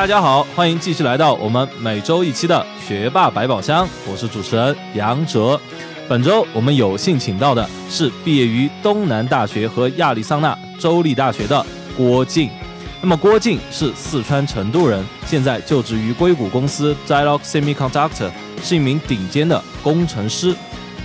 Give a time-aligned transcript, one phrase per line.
[0.00, 5.60] 大家好，欢迎继续来到我们每周一期的学霸百宝箱，我是主持人杨哲。
[6.08, 11.66] 本周我们有幸请到的是毕业于东南大学和亚利桑那州立大学的
[11.98, 12.48] 郭靖。
[13.02, 18.30] 那么郭靖是四川成都人，现在就职于硅谷公司 Zilog Semiconductor，
[18.62, 20.56] 是一名顶尖的工程师。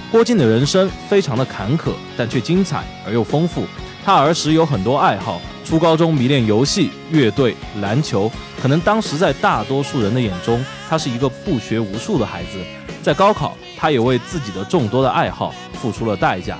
[0.09, 3.65] 郭靖的人生非常的坎坷，但却精彩而又丰富。
[4.05, 8.31] 他儿时有很多爱好，初高中迷恋游戏、乐队、篮球。
[8.61, 12.63] 可能当时在大多数人的眼中，他是一个不学无术的孩子。
[13.01, 16.59] 在高考，他也为自己的众多的爱好付出了代价。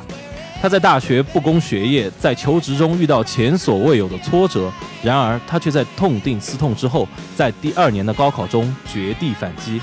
[0.59, 4.73] 他在大学不攻学业，在求职中遇到前所未有的挫折。
[5.03, 9.79] 然而，他却在痛定思痛之后，在第二年的高考中绝地反击。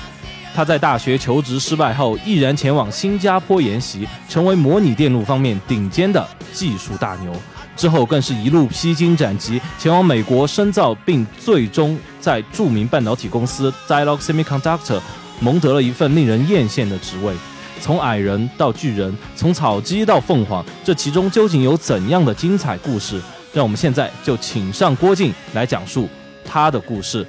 [0.55, 7.33] 他在大学求职失败后，毅然前往新加坡研习，成为模拟电路方面顶尖的技术大牛。
[7.75, 14.99] 之后更是一路披荆斩棘，前往美国深造，并最终在著名半导体公司 Zilog Semiconductor
[15.39, 17.33] 蒙得了一份令人艳羡的职位。
[17.81, 23.19] 从矮人到巨人，从草鸡到凤凰，这其中究竟有怎样的精彩故事？
[23.51, 26.07] 让我们现在就请上郭靖来讲述
[26.45, 27.25] 他的故事。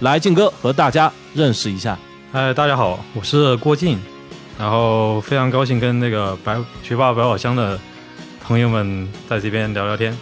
[0.00, 1.98] 来，靖哥和大家认识一下。
[2.32, 3.98] 嗨，大家好，我是郭靖，
[4.58, 7.78] 然后非常高兴跟那个白学霸百宝箱的。
[8.42, 10.16] 朋友们在这边聊聊天。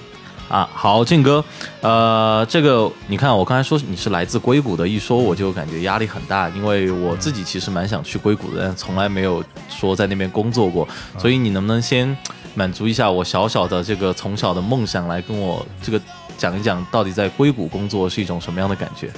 [0.48, 1.44] 啊，好，靖哥，
[1.80, 10.86] 呃，这个你看，我刚才说你是来自硅谷的，一说我就感觉压力很大，因为我自己其实蛮想去硅谷的，但从来没有说在那边工作过，
[11.19, 12.16] 所以你能不能先
[12.54, 16.00] 满足一下我小小的这个从小的梦想，来跟我这个
[16.38, 19.10] 讲一讲，到底在硅谷工作是一种什么样的感觉？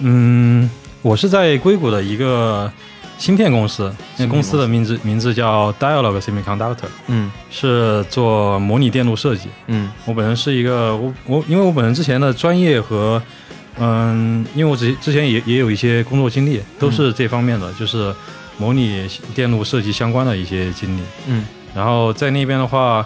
[0.00, 0.68] 嗯，
[1.02, 2.70] 我是在硅谷的一个。
[3.18, 4.56] 芯片公司，那公司。
[4.56, 13.20] 的名字名字叫 Dialog Semiconductor，嗯，是做模拟电路设计，嗯，我本人是一个我我因为我本人之前的专业和
[13.80, 18.14] 嗯，因为我之之前也也有一些工作经历，都是这方面的，就是
[18.56, 21.44] 模拟电路设计相关的一些经历，嗯，
[21.74, 23.04] 然后在那边的话，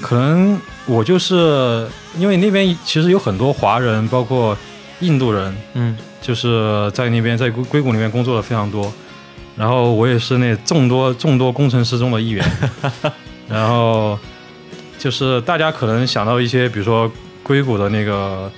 [0.00, 1.86] 可能我就是
[2.18, 4.56] 因为那边其实有很多华人，包括
[5.00, 8.92] 印度人，嗯，就是在那边在硅硅谷里面工作的非常多。
[9.56, 12.48] 然后我也是那众多众多工程师中的一员，
[13.48, 14.16] 然后
[14.96, 17.10] 就是大家可能想到一些，比如说
[17.42, 18.48] 硅谷的那个，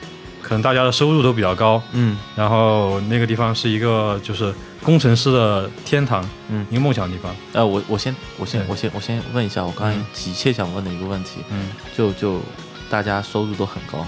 [0.43, 7.35] 可能大家的收入都比较高，嗯，然后那个地方是一个就是工程师的天堂，嗯，一个梦想地方。
[7.55, 12.43] 呃，我我先我先我先我先问一下，我刚才急切想问的一个问题，嗯，就就
[12.91, 14.07] 大家收入都很高，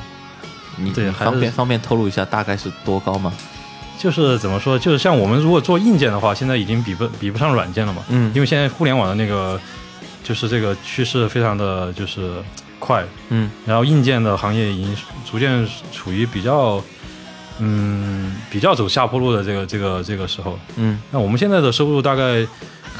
[0.76, 3.32] 你对方便方便透露一下大概是多高吗？
[3.98, 8.02] 就是怎么说，就是像我们如果做硬件的话，现在已经比不比不上软件了嘛。
[8.08, 9.60] 嗯，因为现在互联网的那个，
[10.24, 12.32] 就是这个趋势非常的就是
[12.78, 13.04] 快。
[13.28, 14.96] 嗯，然后硬件的行业已经
[15.30, 16.82] 逐渐处于比较，
[17.58, 20.58] 嗯，比较走下坡路的这个这个这个时候。
[20.76, 22.46] 嗯，那我们现在的收入大概。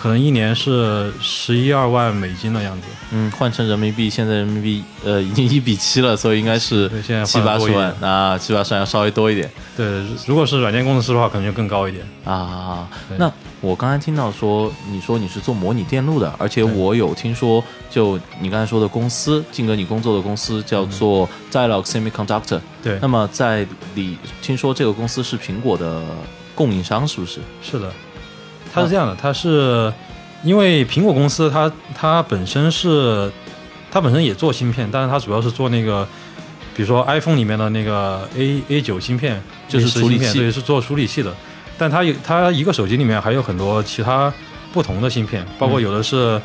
[0.03, 6.91] 可能一年是十一二万美金的样子，嗯，换成人民币，现在人民币呃已经一比七了，所以应该是
[7.25, 9.49] 七八十万啊，七八十万要稍微多一点。
[9.77, 12.89] 对，如果是软件工程师的话，可能就更高一点啊。
[13.17, 22.99] 那我刚才听到说，你说你是做模拟电路的，而且我有听说，就你刚才说的公司，靖哥你工作的公司叫做 Dialog Semiconductor，对。
[23.01, 23.65] 那么在
[23.95, 26.03] 你听说这个公司是苹果的
[26.57, 27.39] 供应商，是不是？
[27.63, 27.89] 是的。
[28.73, 29.93] 它是这样的，它是
[30.43, 33.31] 因为苹果公司，它它本身是
[33.91, 36.07] 它本身也做芯片，但是它主要是做那个，
[36.75, 41.33] 比如说 iPhone 里面的那个 A A 九芯片，就是处理器，对，是做处理器的。
[41.77, 44.33] 但它有它一个手机里面还有很多其他
[44.73, 46.41] 不同的芯片，包括有的是，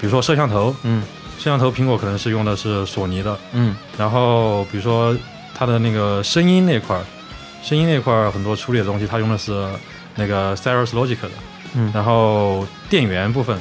[0.00, 1.02] 比如说摄像头，嗯，
[1.38, 5.16] 摄像头苹果可能是用的是索尼的，嗯，然后比如说
[5.54, 7.02] 它的那个声音那块儿，
[7.62, 9.66] 声音那块儿很多处理的东西，它用的是
[10.14, 11.30] 那个 Cirrus Logic 的。
[11.74, 13.58] 嗯，然后电源部分，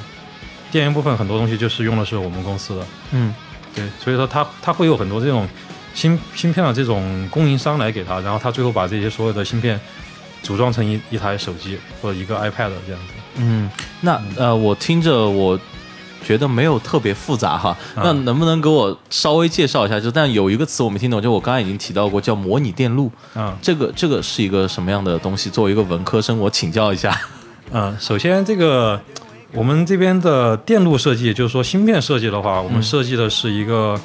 [0.71, 2.85] 电源部分很多东西就是用的是我们公司的。
[3.11, 3.33] 嗯，
[3.73, 5.47] 对，所以说它它会有很多这种
[5.93, 9.79] 芯芯片的这种供应商来给他，然后他最后把这些所有的芯片
[10.43, 13.13] 组装成一一台手机或者一个 iPad 这样子。
[13.35, 13.69] 嗯，
[14.01, 15.57] 那呃，我听着我
[16.23, 17.75] 觉得没有特别复杂哈。
[17.95, 19.99] 嗯那能不能给我稍微介绍一下？
[19.99, 23.09] 就但有一个词我没听懂，就我刚才已经提到过，叫模拟电路。
[23.33, 25.49] 啊这个这个是一个什么样的东西？
[25.49, 27.17] 作为一个文科生，我请教一下。
[27.71, 29.01] 嗯，首先这个
[29.53, 33.99] 我们这边的电路设计，就是说芯片设计的话，我们设计的是一个。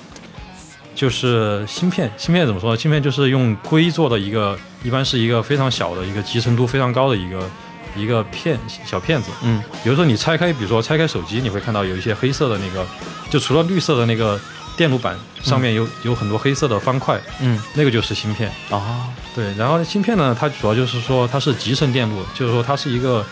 [0.95, 2.77] 就是芯片，芯片怎么说呢？
[2.79, 7.51] 芯片就是用硅做的一个，一般是一个非常小的一个集成度非常高的一个
[7.95, 9.31] 一个片小片子。
[9.43, 12.83] 嗯比如说你拆开，比如说拆开手机，你会看到有一些黑色的那个，
[13.29, 14.41] 就除了绿色的那个
[14.75, 18.51] 电路板上面有、有很多黑色的方块，嗯那个就是芯片。
[18.71, 23.23] 啊对，然后芯片呢，它主要就是说它是集成电路，就是说它是一个，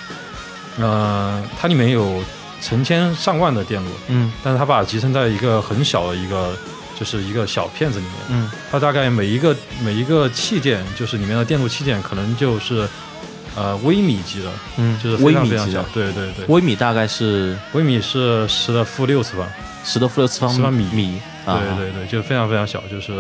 [0.79, 2.23] 呃，它里面有
[2.61, 6.57] 成千上万的电路，嗯但是它把它集成在一个很小的一个，
[6.99, 8.15] 就是一个小片子里面。
[8.31, 9.55] 嗯它大概每一个
[9.85, 12.89] 每一个器件，就是里面的电路器件，可能就是
[13.55, 16.13] 呃微米级的，嗯，就是非微常非常小米级的。。
[16.13, 19.47] 对对对，微米大概是微米是十的负六次方。
[19.85, 21.61] 十的负六次方米米啊。
[21.77, 23.13] 对对对，就非常非常小，就是，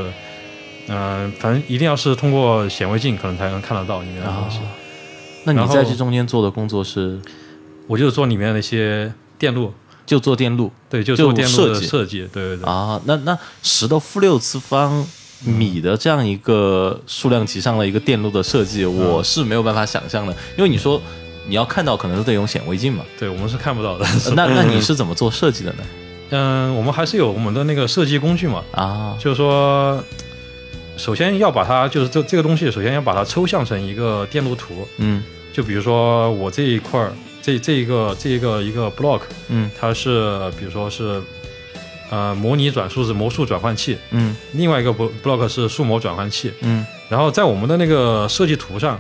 [0.89, 4.59] 嗯、反正一定要是通过显微镜可能才能看得到里面的东西。
[4.59, 4.65] 啊
[5.47, 7.21] 那你在这中间做的工作是
[7.86, 9.72] 我就是做里面的一些电路，
[10.06, 12.64] 就做电路对，就就做电路的设计对对对。
[12.66, 13.00] 啊？
[13.04, 15.06] 那那十的负六次方
[15.44, 21.00] 米的这样一个数量级上的一个电路的设计，嗯我是没有办法想象的，因为你说
[21.46, 23.04] 你要看到，可能是得用显微镜嘛。
[23.19, 24.04] 对我们是看不到的。
[24.04, 25.84] 呃 那那你 是怎么做设计的呢？
[26.31, 30.02] 嗯，我们还是有我们的那个设计工具嘛，啊，就是说，
[30.96, 34.88] 首先要把它，就是这这个东西，首先要把它抽象成一个电路图。
[34.96, 35.22] 嗯
[35.52, 37.12] 就比如说我这一块儿，
[37.44, 39.70] 这这一个这一个一个 block，嗯。
[39.79, 41.20] 它是比如说是
[42.11, 44.35] 呃模拟转数字魔术转换器，嗯。
[44.52, 46.50] 另外一个 blo- block 是数模转换器。
[46.62, 46.87] 嗯。
[47.11, 48.99] 然后在我们的那个设计图上，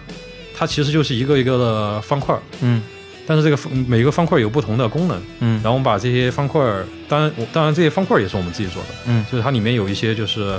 [0.54, 2.82] 它其实就是一个一个的方块儿，嗯。
[3.26, 5.22] 但是这个方每个方块有不同的功能。
[5.40, 5.54] 嗯。
[5.62, 9.24] 然后我们把这些方块儿，当然我当然这些方块也是我们自己做的，嗯。
[9.32, 10.50] 就是它里面有一些就是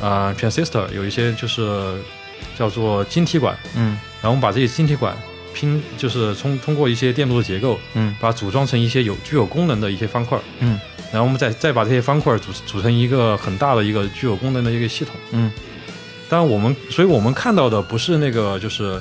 [0.00, 1.94] 啊、呃 transistor，有一些就是
[2.58, 3.96] 叫做晶体管，嗯。
[4.20, 5.16] 然后我们把这些晶体管
[5.54, 8.14] 拼，就是通通过一些电路的结构，嗯。
[8.20, 10.78] 把它组装成一些有具有功能的一些方块儿，嗯。
[11.12, 15.14] 然后我们再再把这些方块组组成一个很大的一个具有功能的一个系统。
[15.32, 15.50] 嗯。
[16.28, 19.00] 当然我们，所以我们看到的不是那个就是，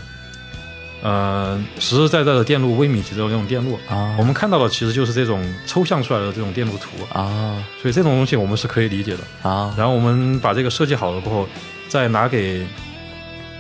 [1.04, 7.64] 呃，实实在在的电路微米级的那种电路，啊，我们看到的其实就是这种抽象出来的这种电路图，啊。
[7.80, 9.50] 所以这种东西我们是可以理解的。
[9.50, 9.72] 啊。
[9.78, 11.48] 然后我们把这个设计好了过后，
[11.88, 12.66] 再拿给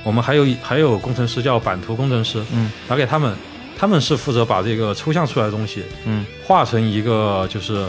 [0.03, 2.71] 我们还有一还有工程师叫版图工程师，嗯。
[2.87, 3.35] 拿给他们，
[3.77, 6.25] 他们是负责把这个抽象出来的东西嗯。
[6.45, 7.85] 画成一个就是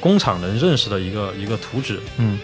[0.00, 2.38] 工厂能认识的一个一个图纸，嗯，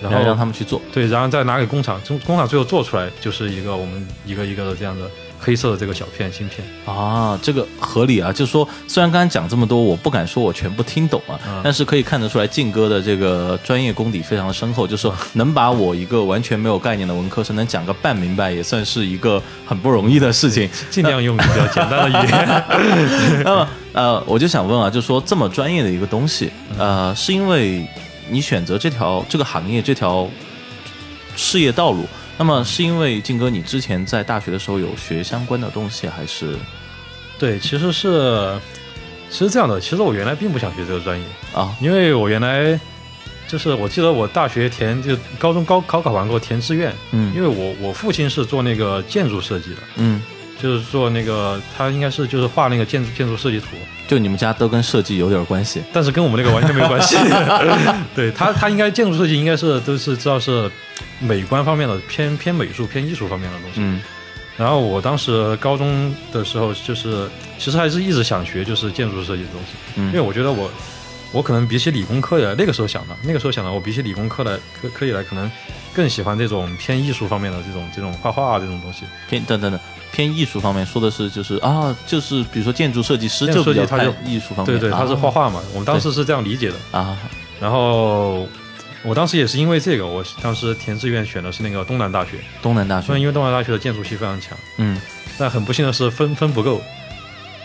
[0.00, 0.80] 然然后让他们去做。
[0.92, 6.66] 对，然后再拿给工厂，工工厂最后做出来就是一个我们一个一个的这样的黑色的这个小片芯片。
[6.84, 20.68] 啊，这个合理啊，就是说，虽然刚才讲这么多，我不敢说我全部听懂啊，嗯但是可以看得出来，靖哥的这个专业功底非常的深厚，就是说能把我一个完全没有概念的文科生能讲个半明白，也算是一个很不容易的事情。
[20.90, 22.64] 尽量用比较简单的语言。
[23.44, 27.86] 那么，呃，我就想问啊，就是说这么专业的一个东西，呃，是因为
[28.30, 30.28] 你选择这条这个行业这条
[31.36, 32.06] 事业道路，
[32.38, 36.54] 那么是因为靖哥你之前在大学的时候有学相关的东西，还是
[37.38, 38.58] 对，其实是
[39.28, 41.76] 其实这样的，其实我原来并不想学这个专业，啊。
[41.80, 42.78] 因为我原来
[43.48, 47.34] 就是我记得我大学填就高中高考考完过填志愿，嗯。
[47.34, 50.22] 因嗯为我我父亲是做那个建筑设计的，嗯，
[50.62, 53.66] 就是做那个他应该是就是画那个建筑建筑设计图，
[54.06, 55.82] 就你们家都跟设计有点关系。
[55.92, 57.16] 但是跟我们那个完全没有关系。
[58.14, 60.70] 对他他应该建筑设计应该是都是知道是
[61.20, 63.76] 美观方面的偏偏美术偏艺术方面的东西。
[63.78, 64.00] 嗯。
[64.56, 67.28] 然后我当时高中的时候，就是
[67.58, 70.68] 其实还是一直想学就是建筑设计的东西，因为嗯我觉得我
[71.30, 75.48] 我可能比起理工科来，那个时候想的，那个时候想的，我比起理工科来科科以来，可能
[75.94, 79.04] 更喜欢这种偏艺术方面的这种这种画画啊这种东西。
[79.30, 79.78] 偏等等等
[80.10, 85.30] 偏艺术方面说的是就是啊，就是比如说建筑设计师就建筑比较看设计他就艺术方面，对对，他是画啊。
[85.30, 86.98] 画嘛，我们当时是这样理解的。
[86.98, 87.16] 啊。
[87.60, 88.48] 然后
[89.04, 95.00] 我当时也是因为这个，我当时填志愿选的是那个东南大学，东南大学，因为东南大学的建筑系非常强，嗯，
[95.38, 96.82] 但很不幸的是分分不够，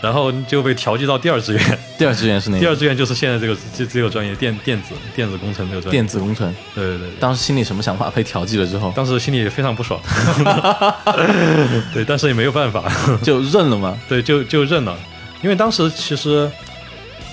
[0.02, 1.80] 然后就被调剂到第二志愿。
[1.98, 2.60] 第二志愿是哪个？
[2.62, 5.92] 第二志愿就是现在这个这这个专业电电子电子工程这个专业。
[5.92, 6.54] 电子工程。
[6.76, 8.12] 对对对，当时心里什么想法？
[8.12, 10.00] 被调剂了之后当时心里非常不爽，
[11.94, 12.84] 对，但是也没有办法，
[13.24, 13.98] 就认了嘛？
[14.08, 14.96] 对，就就认了，
[15.42, 16.52] 因为当时其实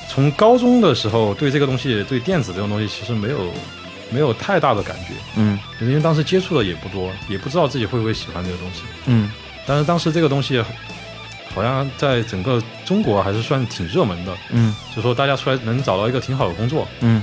[0.08, 3.52] 从高中的时候对这个东西，对电子这种东西其实没有
[4.10, 5.58] 没有太大的感觉，嗯。
[5.80, 8.82] 因为当时接触的也不多，也不知道自己会不会喜欢这个东西。
[9.06, 9.30] 嗯。
[9.66, 10.62] 但是当时这个东西
[11.54, 14.74] 好像在整个中国还是算挺热门的，嗯。
[14.94, 17.22] 就说大家出来能找到一个挺好的工作，嗯。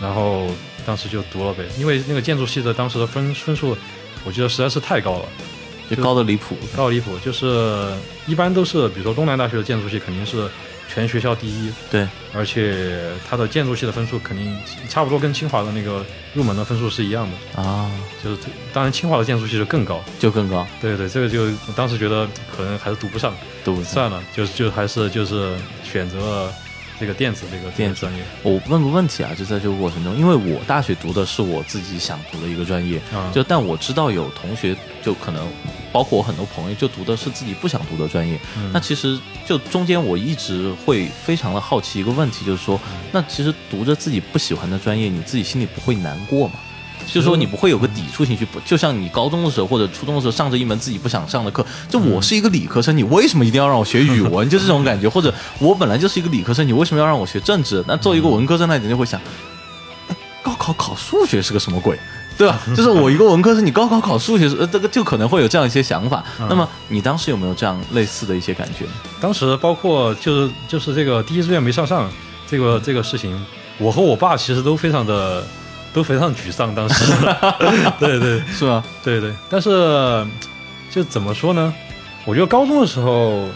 [0.00, 0.46] 然后
[0.84, 3.76] 当时就读了呗，因为那个建筑系的当时的分分数，
[4.24, 5.24] 我觉得实在是太高了，
[5.88, 6.54] 就高的离谱。
[6.76, 7.18] 高到离谱。
[7.20, 7.90] 就是
[8.26, 10.48] 一般都是，比如说东南大学的建筑系肯定是
[10.88, 14.56] 全学校第一，对，而且它的建筑系的分数肯定
[14.88, 17.90] 差不多跟清华的那个入门的分数是一样的，啊，
[18.22, 18.38] 就是
[18.72, 20.02] 当然清华的建筑系就更高。
[20.18, 22.26] 就更高，对对，这个就我当时觉得
[22.56, 23.92] 可能还是读不上，读不上？
[23.92, 26.52] 算了，就就还是就是选择了
[26.98, 35.46] 这个电子这个电子专业我问个问题啊，就在这个过程中，因为我大学读的是我自己想读的一个专业，啊，就但我知道有同学就可能，
[35.92, 38.38] 包括我很多朋友就读的是自己不想读的专业。
[38.56, 46.54] 嗯那其实就中间我一直会非常的好奇一个问题，就是说，嗯那其实读着自己不喜欢的专业，你自己心里不会难过吗？
[47.06, 54.48] 就是说你不会有个抵触情绪，不就像你高中的时候或者初中的时候上着一门自己不想上的课，就我是一个理科生，你为什么一定要让我学语文？
[54.48, 57.84] 就这种感觉，或者我本来就是一个理科生，你为什么要让我学政治？
[57.86, 59.20] 那作为一个文科生，那你就会想，
[60.08, 61.98] 哎，高考考数学是个什么鬼？
[62.38, 62.60] 对吧？
[62.76, 66.22] 就是我一个文科生，你高考考数学是，呃，这个就可能会有这样一些想法。
[66.50, 68.84] 那么你当时有没有这样类似的一些感觉？
[69.20, 72.10] 当时包括就是就是这个第一志愿没上上
[72.46, 73.42] 这个这个事情，
[73.78, 75.42] 我和我爸其实都非常的
[75.92, 76.74] 都非常沮丧。
[76.74, 77.12] 当时，
[77.98, 78.84] 对对是吗？
[79.02, 80.26] 对对，但是
[80.90, 81.72] 就怎么说呢？
[82.24, 83.48] 我觉得高中的时候，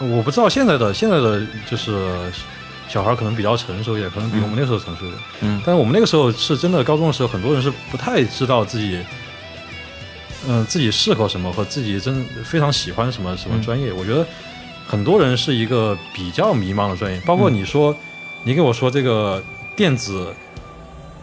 [0.00, 2.10] 我不知道现在的现在的就是
[2.88, 5.20] 小孩可能比较成熟一点，可能比我们那时候成熟一点。
[5.42, 8.98] 嗯但是我们那个时候是真的，高中的时候很多人是不太知道自己，
[10.48, 13.92] 嗯、自己适合什么和自己真非常喜欢什么什么专业。
[13.92, 14.26] 我觉得
[14.86, 17.94] 很多人是一个比较迷茫的专业，包括你说，
[18.44, 19.42] 你给我说这个
[19.76, 20.32] 电子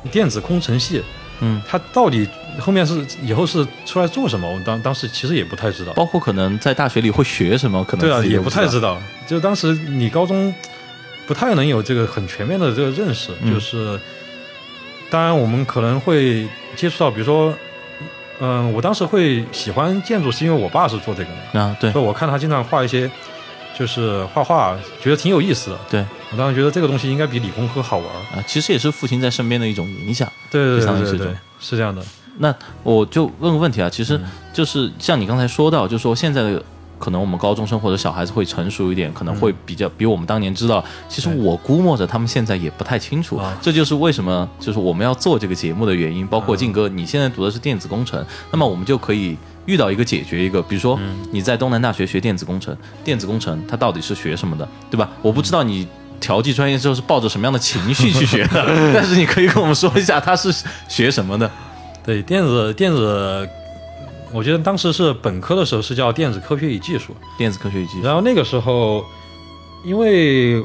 [0.09, 1.03] 电子工程系，
[1.41, 2.27] 嗯，它到底
[2.59, 4.49] 后面是以后是出来做什么？
[4.49, 5.93] 我当当时其实也不太知道。
[5.93, 8.99] 包括可能在大学里会学什么，可能对啊，也不太知道。
[9.27, 10.53] 就当时你高中
[11.27, 13.99] 不太能有这个很全面的这个认识，嗯就是
[15.09, 17.53] 当然我们可能会接触到，比如说，
[18.39, 23.09] 嗯、我当时会喜欢建筑，是因为我爸是做这个的，啊，对所以我看他经常画一些，
[23.81, 25.79] 就是画画，觉得挺有意思的。
[25.89, 28.07] 对我当时觉得这个东西应该比理工科好玩。
[28.07, 30.31] 啊，其实也是父亲在身边的一种影响。
[30.51, 31.99] 对对对对对是这样的。
[32.37, 36.63] 那我就问个问题啊，其实嗯就是像你刚才说到，就是说现在的
[37.01, 40.83] 可能我们高中生或者小孩子会成熟一点，可能会比较比我们当年知道。
[41.09, 46.25] 其实我估摸着他们现在也不太清楚啊，这就是为什么就是我们要做这个节目的原因。
[46.27, 49.35] 包括嗯静哥，你现在读的是电子工程，那么我们就可以。
[49.67, 55.07] 遇到一个解决一个，比如说嗯你在东南大学学电子工程，电子工程它到底是学什么的，对吧？
[55.21, 55.87] 我不知道你
[56.19, 60.51] 调剂专业之后是抱着什么样的情绪去学的， 但是你可以跟我们说一下它是
[60.87, 61.49] 学什么的。
[62.03, 63.47] 对电子电子，
[64.33, 67.15] 我觉得当时是本科的时候是叫电子科学与技术。
[67.37, 69.03] 电子科学与技术，然后那个时候，
[69.83, 70.63] 因为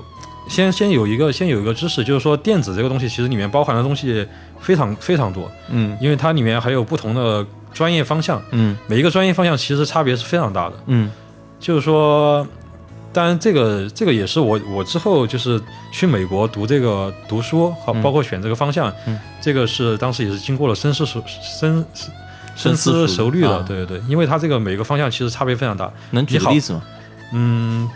[0.48, 4.26] 先先有一个先有一个知识，就是说电子这个东西其实里面包含的东西
[4.60, 5.96] 非常非常多，嗯。
[6.00, 8.76] 因为它里面还有不同的专业方向，嗯。
[8.86, 10.76] 每一个专业方向其实差别是非常大的。
[10.86, 11.10] 嗯。
[11.58, 12.46] 就是说，
[13.12, 18.02] 当然这个这个也是我我之后就是去美国读这个读书，好嗯。
[18.02, 19.18] 包括选这个方向，嗯。
[19.40, 21.20] 这个是当时也是经过了深思熟
[21.60, 21.84] 深
[22.56, 26.82] 深深思思熟虑的，啊对对对，因为它这个每个方向其实差别非常大，能举例子吗？
[27.32, 27.88] 嗯，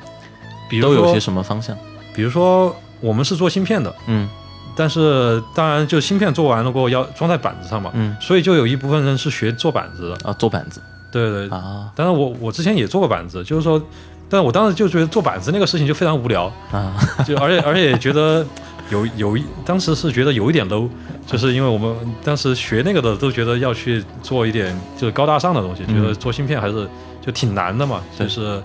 [0.68, 1.76] 比如说都有些什么方向？
[2.14, 4.28] 比如说我们是做芯片的，嗯
[4.76, 10.80] 但是当然就芯片做完了过后要装在板子上嘛，嗯所以就有一部分人是学做板子的，啊，做板子
[11.12, 11.48] 对对。
[11.48, 13.82] 啊当然我我之前也做过板子，就是说，
[14.28, 16.94] 但是我当时就觉得做板子那个事情就非常无聊，啊
[17.26, 18.46] 就而且而且也觉得
[18.90, 20.88] 有有一当时是觉得有一点 low，
[21.26, 21.94] 就是因为我们
[22.24, 26.88] 当时学那个的都觉得要去做一点就是高大上的东西，嗯觉得做芯片还是
[27.20, 28.62] 就挺难的嘛，就是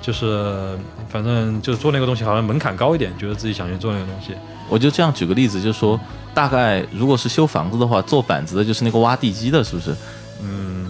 [0.00, 0.76] 就是
[1.08, 4.34] 反正就做那个东西好像门槛高一点，觉得自己想去做那个东西。
[4.68, 6.00] 我就这样举个例子，就是说，
[6.32, 9.94] 大概如果是修房子的话，做板子的就是那个挖地基的，是不是？
[10.42, 10.86] 嗯，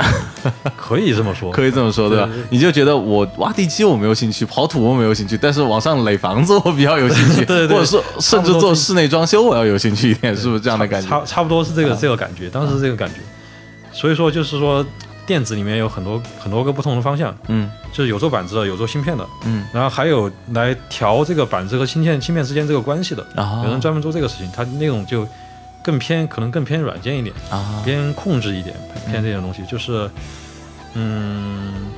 [0.76, 2.28] 可以这么说，可以这么说，对吧？
[2.50, 7.68] 你就觉得我挖地基我没有兴趣，刨土我没有兴趣，但是往上垒房子我比较有兴趣，对 对。
[7.68, 11.08] 对或者是甚至做室内装修我要有兴趣一点，是不是这样的感觉？
[11.08, 11.98] 差差不多是这个啊。
[12.00, 13.16] 这个感觉，当时是这个感觉。
[13.92, 14.84] 所以说就是说，
[15.26, 17.70] 电子里面有很多很多个不同的方向，嗯。
[17.92, 19.66] 就是有做板子的，有做芯片的，嗯。
[19.70, 23.60] 然后还有来调这个板子和芯片芯片之间这个关系的，啊。
[23.64, 25.28] 有人专门做这个事情，他那种就
[25.82, 27.82] 更偏可能更偏软件一点，啊。
[27.84, 28.74] 偏控制一点，
[29.10, 30.08] 偏这些东西，就是
[30.94, 31.90] 嗯，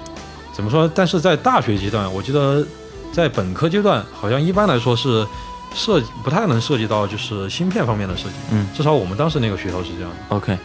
[0.53, 0.91] 怎么说？
[0.95, 2.67] 但是在大学阶段，我记得
[3.13, 5.27] 在本科阶段，好像一般来说是
[5.75, 8.67] 涉及不太能涉及到就是芯片方面的设计，嗯。
[8.75, 10.37] 至少我们当时那个学校是这样的。
[10.37, 10.57] ，OK，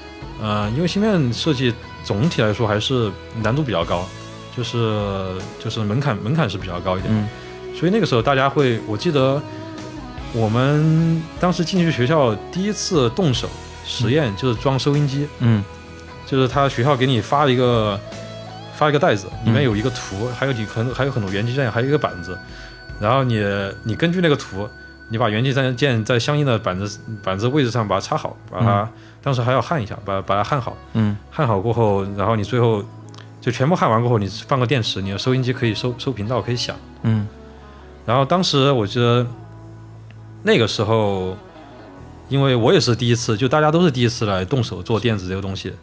[0.41, 1.73] 呃，因为芯片设计
[2.03, 3.11] 总体来说还是
[3.41, 4.07] 难度比较高，
[4.55, 7.27] 就是就是门槛门槛是比较高一点，嗯。
[7.75, 9.41] 所以那个时候大家会，我记得
[10.33, 13.49] 我们当时进去学校第一次动手
[13.85, 15.63] 实验就是装收音机，嗯。
[16.25, 17.99] 就是他学校给你发一个
[18.75, 22.37] 发一个袋子，里面嗯有一个图，还有你很还有很多元器件，还有一个板子，
[22.99, 23.43] 然后你
[23.83, 24.69] 你根据那个图，
[25.07, 28.87] 你把元器件件在相应的板子板子位置上把它插好，把它、
[29.23, 31.17] 当时还要焊一下，把把它焊好，嗯。
[31.31, 32.85] 焊好过后，然后你最后
[33.41, 36.75] 就全部焊完过后，你放个电池，你的收音机可以收收频道，可以响。
[37.01, 37.27] 嗯。
[38.05, 39.25] 然后当时我记得
[40.43, 41.37] 那个时候，
[42.29, 45.73] 因为我也是第一次，就大家都是第一次来动手做电子这个东西。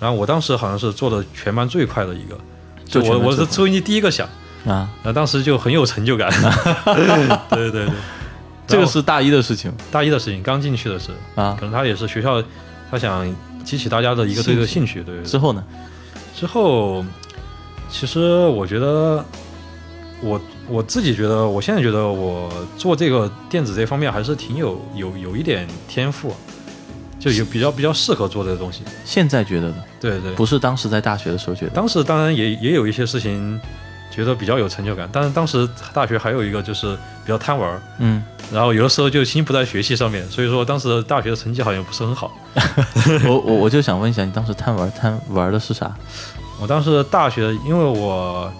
[0.00, 2.36] 然后我当时好像是做的全班最快的一个，
[2.84, 4.26] 就我我是收音机第一个响，
[4.66, 6.28] 啊，然后当时就很有成就感。
[7.48, 7.88] 对对对，
[8.66, 11.66] 这个是大一的事情大一的事情，刚进去的时候，啊可。
[11.66, 12.42] 能他也是学校，
[12.90, 13.32] 他想
[13.62, 15.04] 激起大家的一个对这个兴趣。
[15.04, 15.62] 对之后呢？
[16.34, 17.04] 之后，
[17.88, 19.24] 其实我觉得，
[20.20, 20.40] 我
[20.72, 26.34] 我自己觉得，我现在觉得我做这个电子这方面还是挺有有有一点天赋，
[27.20, 28.82] 就有比较比较适合做这个东西。
[29.04, 31.70] 现在觉得的，对对，不是当时在大学的时候觉得。
[31.72, 33.60] 当时当然也也有一些事情
[34.10, 42.32] 觉得比较有成就感，但是当时大学还有一个就是比较贪玩儿，嗯，然后有的时候就心不在学习上面，所以说当时大学的成绩好像不是很好。
[43.28, 45.94] 我我我就想问一下，你当时贪玩贪玩的是啥？
[46.58, 48.50] 我当时大学，因为我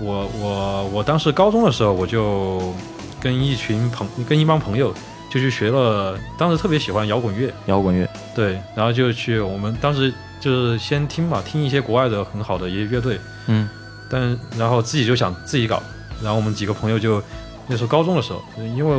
[0.00, 2.74] 我我我当时高中的时候，我就
[3.20, 4.92] 跟一群朋跟一帮朋友
[5.30, 8.08] 就去学了，当时特别喜欢摇滚乐，摇滚乐。
[8.34, 13.68] 对，然后就去我们当时就是先听嘛，听一些国外的很好的一些乐队，嗯
[14.10, 15.82] 但然后自己就想自己搞，
[16.22, 17.22] 然后我们几个朋友就
[17.68, 18.42] 那时候高中的时候，
[18.76, 18.96] 因为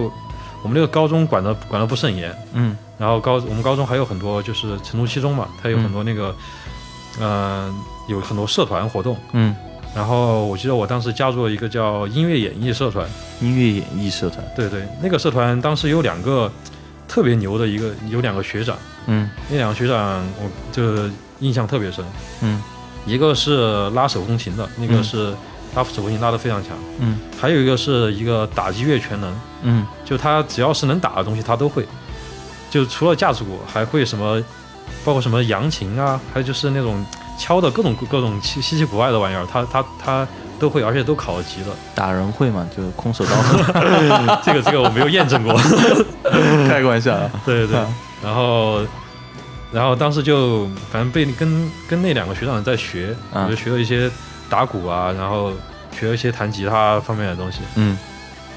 [0.64, 6.36] 我们那个高中管的管的不是很严，嗯然后高我们高中还有很多就是成都七中嘛，它有很多那个，
[7.20, 7.74] 嗯、
[8.08, 9.18] 有很多社团活动。
[9.34, 9.56] 嗯，
[9.94, 13.06] 然后我记得我当时加入了一个叫音乐演艺社团，
[13.42, 14.42] 音乐演艺社团。
[14.56, 16.50] 对对，那个社团当时有两个
[17.08, 19.30] 特别牛的一个，有两个学长，嗯。
[19.50, 22.06] 那两个学长我就印象特别深，
[22.42, 22.62] 嗯。
[23.06, 25.04] 一个是拉手风琴的，那个嗯。
[25.04, 25.36] 是
[25.76, 27.20] 拉手风琴拉得非常强，嗯。
[27.38, 29.86] 还有一个是一个打击乐全能，嗯。
[30.06, 31.86] 就他只要是能打的东西他都会，
[32.70, 34.42] 就除了架子鼓还会什么，
[35.04, 37.06] 包括什么扬琴啊，还有就是那种
[37.38, 40.28] 敲的各种各种稀稀奇古怪的玩意儿，他他他
[40.60, 41.76] 都会，而且都考了级了。
[41.96, 42.68] 打人会嘛？
[42.76, 43.32] 就空手道。
[44.46, 45.54] 这个这个我没有验证过，
[46.68, 47.30] 开个玩笑啊。
[47.46, 47.88] 对对对啊。
[48.24, 48.82] 然后
[49.72, 53.16] 然后当时就反正被跟跟那两个学长在学，
[53.50, 54.10] 就学了一些
[54.50, 55.52] 打鼓啊，然后
[55.98, 57.62] 学了一些弹吉他方面的东西。
[57.76, 57.98] 嗯，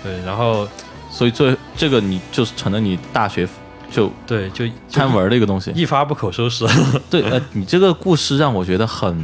[0.03, 0.69] 对，然后
[1.11, 3.49] 所以这这个你就是成了你大学
[3.95, 5.71] 就对就就贪玩的一个东西。
[5.75, 6.67] 一发不可收拾。
[7.09, 9.17] 对，呃，你这个故事让我觉得很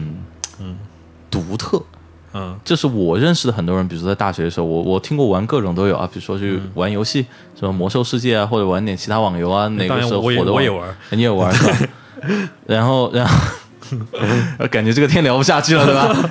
[0.61, 0.77] 嗯
[1.31, 1.83] 独特。
[2.33, 7.27] 嗯就是我认识的很多人，比如说在大学的时候，我我听过玩各种都有啊，比如说去嗯玩游戏，
[7.59, 10.97] 什么魔兽世界啊，或者玩点其他网游啊，哪个时候火的我也玩。
[11.11, 11.79] 你也玩是吧？
[12.67, 13.35] 然后，然后
[14.71, 15.85] 感觉这个天聊不下去了，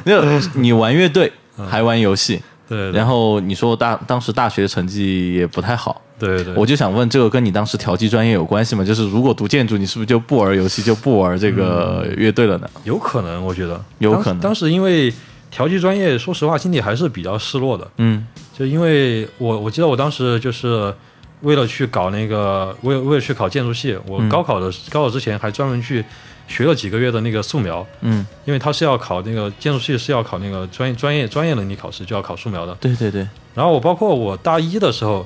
[0.05, 0.39] 对吧？
[0.39, 1.29] 就你玩乐队，
[1.69, 8.83] 还玩游戏，对，然后你说大当时大学成绩也不太好，对对，我就想问，这个跟你当时调剂专业有关系吗？
[8.83, 12.69] 就是如果读建筑，你是不是就不玩游戏，就不玩这个乐队了呢？
[12.83, 13.83] 有可能，我觉得。
[13.97, 14.39] 有可能。
[14.39, 15.11] 当当时因为
[15.49, 17.87] 调剂专业，说实话心里还是比较失落的。
[17.97, 18.27] 嗯。
[18.55, 20.93] 就因为我我记得我当时就是
[21.41, 24.29] 为了去搞那个，为了为了去考建筑系，我嗯。
[24.29, 26.05] 高考的、高考之前还专门去
[26.49, 32.75] 学了几个月的那个素描，嗯，因为他是要考那个建筑系是要考那个专业专业专业能力考试，就要考素描的。
[32.81, 35.25] 对对对，然后我包括我大一的时候，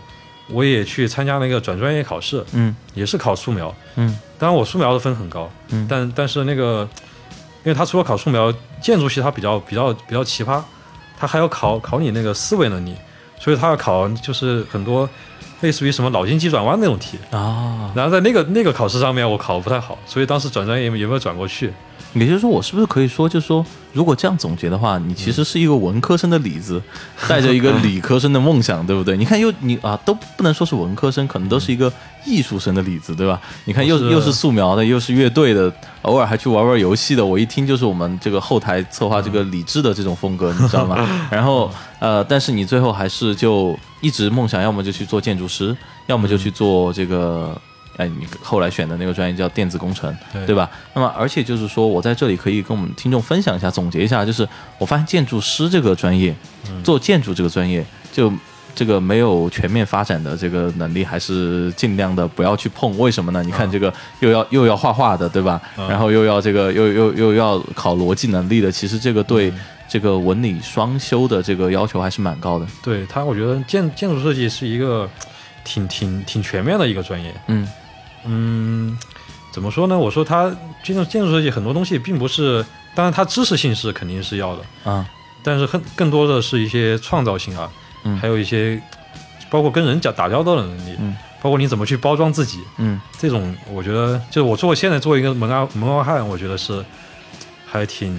[0.49, 2.75] 我也去参加那个转专业考试，嗯。
[2.93, 3.73] 也是考素描。
[3.95, 4.19] 嗯。
[4.37, 5.87] 当然我素描的分很高，嗯。
[5.89, 6.87] 但但是那个，
[7.63, 10.61] 因为他除了考素描，建筑系他比较比较比较奇葩，
[11.17, 12.93] 他还要考考你那个思维能力，
[13.39, 15.09] 所以他要考就是很多
[15.63, 17.17] 类似于什么脑筋急转弯那种题。
[17.31, 21.73] 啊，然后在那个那个考试上面我考的不太好，所以当时转专业也没也没有转过去。
[22.13, 26.81] 也就是说，我是不是可以说，就是说，如果这样总结的话，你其实是一个文科生的理子，
[27.29, 29.15] 带着一个理科生的梦想，对不对？
[29.15, 31.91] 你看又你啊，都不能说是文科生，可能都是一个
[32.25, 33.39] 艺术生的理子，对吧？
[33.65, 41.07] 你看又是又是素描的，又是乐队的，偶尔还去玩玩游戏的，我一听就是我们这个后台策划这个理智的这种风格， 你知道吗？
[41.29, 45.75] 然后呃，但是你最后还是就一直梦想，要么就去做建筑师，
[46.07, 47.55] 要么就去做这个。
[47.97, 50.69] 哎，你后来选的那个专业叫电子工程，对对吧？
[50.93, 56.35] 那么，而且就是说，我在这里可以跟我们听众分享一下，总结一下，就是我发现建筑师这个专业，
[56.83, 58.33] 做建筑这个专业，就
[58.73, 62.97] 这个没有全面发展的这个能力，还是尽量的不要去碰。
[62.97, 63.43] 为什么呢？
[63.43, 65.61] 你看这个又要又要画画的，对吧？
[65.77, 69.53] 嗯然后又要这个又又又要考逻辑能力的，其实这个对
[69.87, 72.65] 这个文理双修的这个要求还是蛮高的。
[72.81, 75.07] 对他，我觉得建建筑设计是一个
[75.63, 77.31] 挺挺挺全面的一个专业。
[77.49, 77.67] 嗯
[78.25, 78.97] 嗯，
[79.51, 79.97] 怎么说呢？
[79.97, 80.49] 我说它
[80.83, 85.05] 建筑建筑设计很多东西并不是，当然它知识性是肯定是要的，啊。
[85.43, 87.69] 但是更更多的是一些创造性啊，
[88.03, 88.17] 嗯。
[88.17, 88.81] 还有一些
[89.49, 91.15] 包括跟人交打交道的能力，嗯。
[91.41, 92.99] 包括你怎么去包装自己，嗯。
[93.19, 96.83] 这种我觉得就是我做现在做一个门外门外汉，我觉得是
[97.65, 98.17] 还挺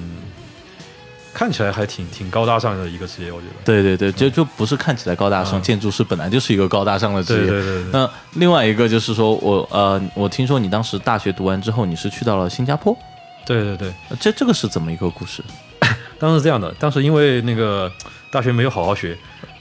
[1.35, 3.55] 看起来还挺挺高大上的一个职业，我觉得。
[3.65, 5.63] 对对对，就就不是看起来高大上，嗯。
[5.63, 7.41] 建筑师本来就是一个高大上的职业。
[7.41, 12.97] 对对对对，那另外一个就是说我呃，我听说你当时大学读完之后，你是去到了新加坡，
[13.45, 15.43] 对对对，呃这这个是怎么一个故事？
[16.19, 17.91] 当时是这样的，当时因为那个
[18.31, 19.19] 大学没有好好学，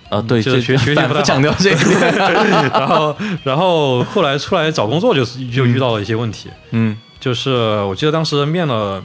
[0.10, 2.14] 啊，对，就是学学习反复不太强调这一点。
[2.72, 6.96] 然后然后后来出来找工作就是就遇到了一些问题，嗯。
[7.20, 9.02] 就是我记得当时面了，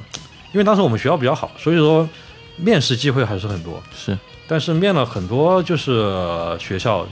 [0.53, 2.09] 因为当时我们学校比较好，所以说
[2.59, 4.17] 面试机会还是很多，是。
[4.47, 7.07] 但是面了很多就是呃学校，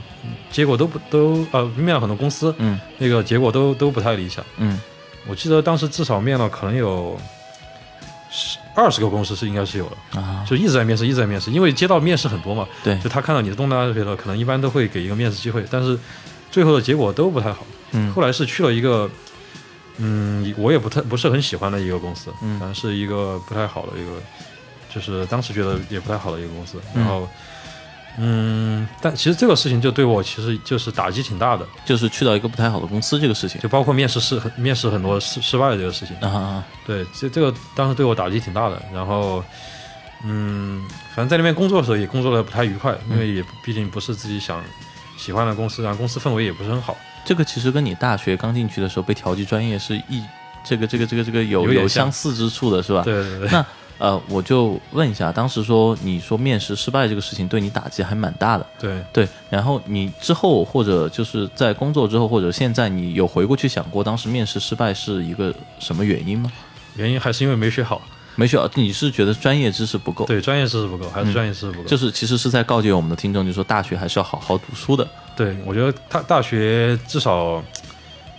[0.50, 2.78] 结果都不都呃面了很多公司，嗯。
[2.98, 4.44] 那个结果都都不太理想。
[4.56, 4.80] 嗯。
[5.28, 7.18] 我记得当时至少面了可能有
[8.30, 12.98] 十二十个公司是应该是有的，啊，就一直在面试，一直在面试，因为接到面试很多嘛，对。
[13.00, 15.98] 就他看到你是东南大学的，可能一般都会给一个面试机会，但是
[16.50, 17.66] 最后的结果都不太好。
[17.92, 18.11] 嗯。
[18.12, 19.11] 后来是去了一个，
[19.98, 22.59] 嗯，我也不太不是很喜欢的一个公司，嗯。
[22.59, 24.11] 反正是一个不太好的一个，
[24.96, 26.80] 就是当时觉得也不太好的一个公司。
[26.94, 27.28] 嗯然后，
[28.18, 33.61] 嗯，但其实这个事情就对我其实就是打击挺大的，就是去到一个不太好的公司这个事情。
[33.61, 36.16] 就包括面试失面试很多失失败的这个事情。
[36.20, 38.80] 啊啊对，这这个当时对我打击挺大的。
[38.90, 39.44] 然后，
[40.24, 40.82] 嗯，
[41.14, 44.64] 反正在那边工作的时候也工作的不太愉快，因为也毕竟不是自己想
[45.18, 46.96] 喜欢的公司，然后公司氛围也不是很好。
[47.22, 50.24] 这个其实跟你大学刚进去的时候被调剂专业是一
[50.64, 53.02] 这个这个这个这个有有有相似之处的是吧？
[53.02, 53.48] 对对对。
[53.50, 53.66] 那
[53.98, 59.28] 呃，我就问一下，当时说你说面试失败这个事情对你打击还蛮大的，对，对。
[59.48, 66.52] 然后你之后或者就是在工作之后或者现在，你有回过去想过当时面试失败是一个什么原因吗？
[66.96, 68.00] 原因还是因为没学好，
[68.35, 70.24] 没学好，你是觉得专业知识不够？
[70.26, 71.88] 对，专业知识不够，还是专业知识不够。
[71.88, 75.06] 就是其实是在告诫我们的听众，就是说大学还是要好好读书的。
[75.35, 77.62] 对，我觉得他大学至少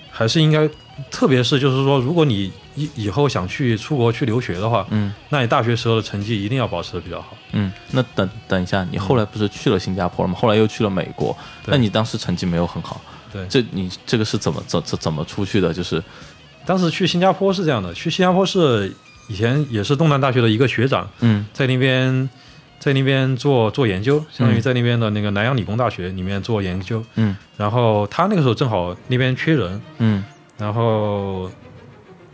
[0.09, 0.67] 还是应该，
[1.11, 7.35] 特别是就是说，如果你以以后想去出国去留学的话，嗯那你大学时候的成绩一定要保持的比较好。
[7.53, 10.37] 嗯，那等等一下，你后来不是去了新加坡了吗？
[10.39, 12.99] 后来又去了美国，那你当时成绩没有很好，
[13.31, 15.73] 对，这你这个是怎么怎怎怎么出去的？
[15.73, 16.03] 就是
[16.65, 18.93] 当时去新加坡是这样的，去新加坡是
[19.27, 22.29] 以前也是东南大学的一个学长，嗯在那边
[22.79, 27.03] 在那边做做研究，相当于嗯在那边的那个南洋理工大学里面做研究。
[27.15, 30.23] 嗯然后他那个时候正好那边缺人，嗯
[30.57, 31.49] 然后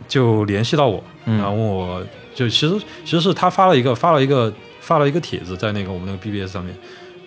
[0.08, 1.38] 就联系到我，嗯。
[1.38, 6.74] 然后问我就其实其实是他发了一个发了一个发了一个帖子在那个我们那个 BBS 上面，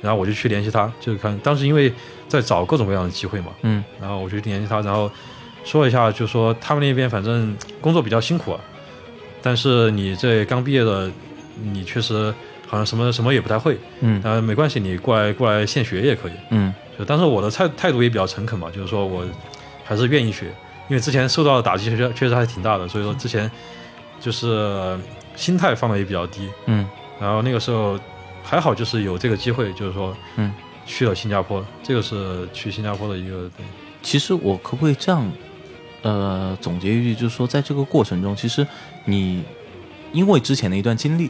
[0.01, 1.91] 然后我就去联系他，就是看当时因为
[2.27, 3.83] 在找各种各样的机会嘛，嗯。
[4.01, 5.09] 然后我就联系他，然后
[5.63, 8.59] 说一下，就说他们那边反正工作比较辛苦啊，
[9.41, 11.09] 但是你这刚毕业的，
[11.61, 12.33] 你确实
[12.67, 14.21] 好像什么什么也不太会，嗯。
[14.23, 16.33] 啊，没关系，你过来过来现学也可以。
[16.51, 16.73] 嗯。
[16.99, 19.23] 就当时我的态态度也比较诚恳嘛，就是说我
[19.83, 20.47] 还是愿意学，
[20.89, 23.49] 因为之前受到的打击确实确实还挺大的，所以说之前
[24.19, 24.99] 就是呃
[25.35, 26.87] 心态放的也比较低，嗯。
[27.19, 27.99] 然后那个时候
[28.43, 30.53] 还好，就是有这个机会，就是说嗯。
[30.89, 33.65] 去了新加坡，这个是去新加坡的一个对。
[34.01, 35.29] 其实我可不可以这样，
[36.01, 38.65] 呃，总结一句，就是说，在这个过程中，其实
[39.03, 39.43] 你
[40.13, 41.29] 因为之前的一段经历，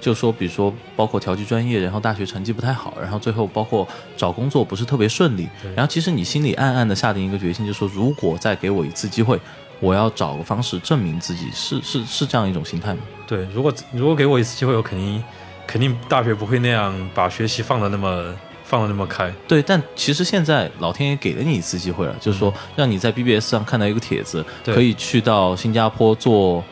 [0.00, 9.40] 就说，比如说，包括调剂专业，然后大学成绩不太好，然后最后包括找工作不是特别顺利，然后其实你心里暗暗的下定一个决心，就是说，如果再给我一次机会，
[9.80, 13.00] 我要找个方式证明自己，是是是这样一种心态吗？
[13.26, 13.46] 对。
[13.52, 15.22] 如果如果给我一次机会，我肯定
[15.66, 26.64] 肯定大学不会那样把学习放的那么放的那么开，对，但其实现在老天爷给了你一次机会了，就是说让你在 BBS 上看到一个帖子，可以去到新加坡做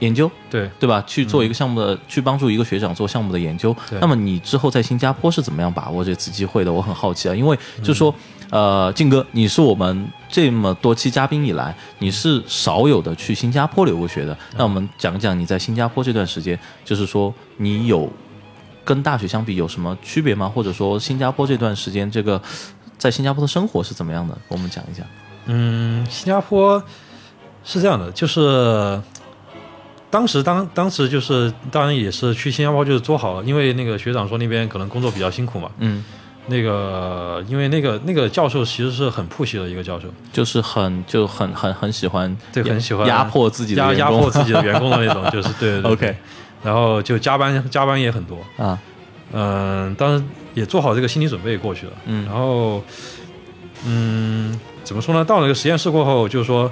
[0.00, 1.02] 研究，对对吧？
[1.06, 3.74] 去做一个项目的，去帮助一个学长做项目的研究。
[4.00, 6.72] 那么你之后在新加坡是怎么样把握这次机会的？
[6.72, 8.14] 我很好奇啊，因为嗯就是说，
[8.50, 14.32] 呃，靖哥，你是我们这么多期嘉宾以来，你是少有的去新加坡留过学的。
[14.32, 18.10] 嗯那我们讲讲你在新加坡这段时间，就是说你有
[18.84, 20.48] 跟大学相比有什么区别吗？
[20.48, 22.40] 或者说新加坡这段时间这个
[22.98, 24.36] 在新加坡的生活是怎么样的？
[24.48, 25.06] 我们讲一讲。
[25.46, 26.82] 嗯，新加坡
[27.64, 29.00] 是这样的，就是
[30.10, 35.70] 当时当当时就是当然也是去新加坡就是做好了，因为那个学长说那边可能工作比较辛苦嘛。
[35.78, 36.04] 嗯，
[36.46, 45.92] 那个因为那个那个教授其实是很 push 的一个教授，就是很就很很很喜欢对，很喜欢压迫自己的压压迫自己的员工的那种，就是 对对对。
[45.92, 46.16] OK，
[46.62, 48.78] 然后就加班加班也很多，啊，
[49.32, 52.24] 嗯，当然也做好这个心理准备过去了，嗯。
[52.26, 52.82] 然后
[53.84, 55.24] 嗯，怎么说呢？
[55.24, 56.70] 到了那个实验室过后，就是说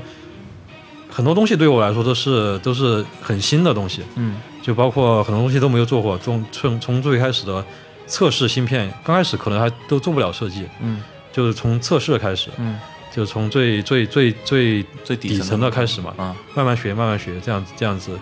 [1.15, 4.37] 很多东西对我来说都是都是很新的东西，嗯。
[4.61, 7.63] 就包括很多东西都没有做过，从从从最开始的
[8.07, 11.03] 测试芯片，刚开始可能还都做不了设计，嗯。
[11.31, 12.79] 就是从测试开始，嗯，
[13.13, 18.19] 就是从最最最最最底底层的开始嘛，啊，慢慢学，慢慢学，这样子这样子。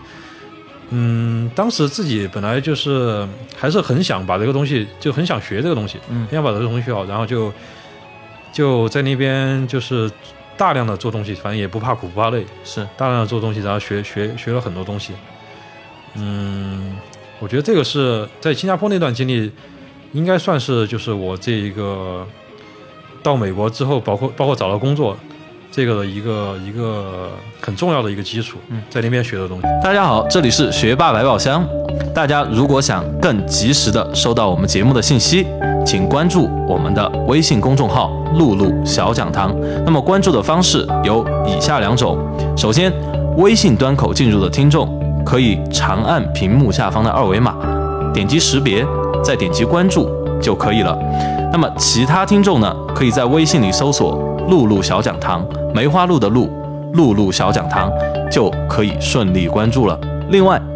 [0.90, 3.26] 嗯，当时自己本来就是
[3.56, 6.26] 还是很想把这个东西，就很想学这个东西，嗯。
[6.26, 7.52] 很想把这个东西学好，然后就
[8.52, 10.10] 就在那边就是
[10.56, 15.12] 大量的做东西，反正也不怕苦不怕累，是，大量的做东西，然后学学学了很多东西。
[16.14, 16.94] 嗯，
[17.40, 19.50] 我觉得这个是在新加坡那段经历，
[20.12, 22.26] 应该算是就是我这一个
[23.22, 25.16] 到美国之后，包括包括找到工作
[25.70, 29.62] 这个的一个一个很重要的一个基础，嗯在那边学的东西。
[29.82, 31.66] 大家好，这里是学霸百宝箱。
[32.14, 35.46] 大家如果想更及时的收到我们节目的信息，
[35.84, 39.54] 请关注我们的微信公众号“露露小讲堂”。
[39.84, 42.16] 那么关注的方式有以下两种：
[42.56, 42.92] 首先，
[43.36, 44.88] 微信端口进入的听众
[45.24, 47.54] 可以长按屏幕下方的二维码，
[48.14, 48.84] 点击识别，
[49.22, 50.08] 再点击关注
[50.40, 50.96] 就可以了。
[51.52, 54.18] 那么其他听众呢，可以在微信里搜索
[54.48, 56.48] “露露小讲堂”，梅花鹿的鹿，
[56.94, 57.90] 露露小讲堂，
[58.30, 59.98] 就可以顺利关注了。
[60.30, 60.60] 另外，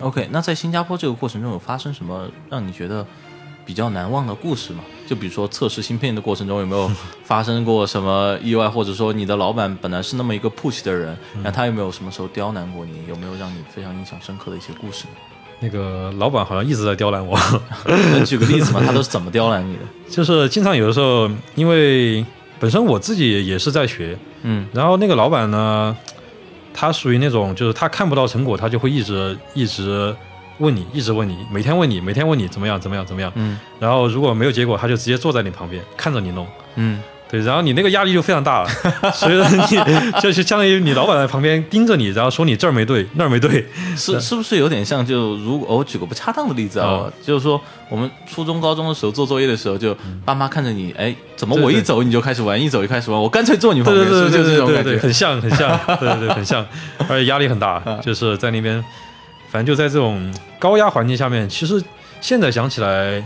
[0.00, 3.04] OK，那在新加坡这个过程中有发生什么让你觉得
[3.64, 4.80] 比较难忘的故事吗？
[5.06, 6.90] 就比如说测试芯片的过程中有没有
[7.24, 12.92] 发生过什么意外，或者说你的老板本来是那么一个 push 的人，那他有没有什么时候刁难过你？
[13.08, 15.10] 有没有让你非常印象深刻的一些故事呢？
[15.58, 17.38] 那个老板好像一直在刁难我，
[17.88, 18.82] 能举个例子吗？
[18.84, 19.82] 他都是怎么刁难你的？
[20.10, 22.22] 就是经常有的时候，因为
[22.60, 25.96] 本身我自己也是在学，嗯然后那个老板呢，
[26.78, 30.14] 他属于那种就是他看不到成果，他就会一直一直
[30.58, 33.32] 问你，一直问你，每天问你，每天问你怎么样怎么样怎么样。
[33.34, 36.46] 嗯然后如果没有结果，他就直接坐在你旁边看着你弄。
[36.74, 38.68] 嗯对，然后你那个压力就非常大了，
[39.12, 43.66] 所以说你就是相当于你老板在旁边盯着你，然后说你这儿没对， 那儿没对。
[43.96, 47.12] 是是不是有点像就如果我举个不恰当的例子啊，哦。
[47.24, 54.98] 就是说我们初中高中的时候做作业的时候，就爸妈看着你，哎，怎么我一走你就开始玩，一走就开始玩，我干脆坐你旁对边，是不是对对对对对，？
[55.00, 56.64] 很像很像， 对对对很像，
[57.08, 58.80] 而且压力很大，就是在那边，
[59.50, 61.82] 反正就在这种高压环境下面，其实
[62.20, 63.22] 现在想起来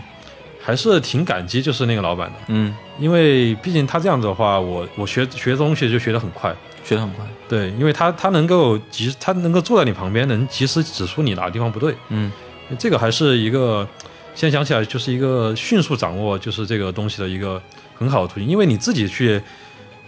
[0.70, 6.54] 还是挺感激，就是那个老板的，嗯，因为毕竟他这样子的话，我我学学东西就学得很快，
[6.84, 12.30] 学得很快，对，因为他他能够及他能够坐在你旁边，能及时指出你哪个地方不对，嗯。
[12.78, 13.84] 这个还是一个
[14.32, 17.60] 现在想起来就是一个迅速掌握就是这个东西的一个
[17.96, 19.42] 很好的途径，因为你自己去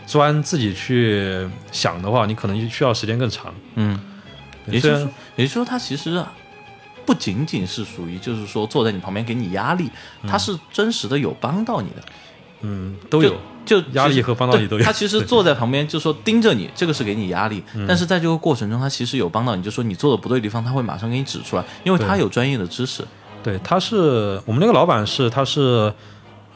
[0.07, 3.53] 钻、自己去想的话，你可能需要时间更长。
[3.75, 3.99] 嗯，
[4.67, 6.25] 也就是说，也就是说，他其实
[7.13, 9.91] 不仅仅是属于就是说坐在你旁边给你压力，
[10.27, 12.03] 他是真实的有帮到你的，
[12.63, 14.83] 嗯都有，就压力和帮到你都有。
[14.83, 17.85] 他其实坐在旁边就说盯着你，这个是给你压力，嗯。
[17.87, 23.05] 但是在这个过程中，他其实有帮到你，就说你做的不对的地方，他会马上给你指出来，因为他有专业的知识。
[23.43, 25.93] 对，他是我们那个老板是他是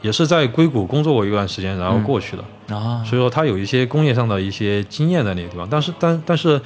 [0.01, 6.59] 也是在硅谷工作过一段时间，然后过去的，啊，所以说他有一些工业上的一些经验在那个地方，但是但但是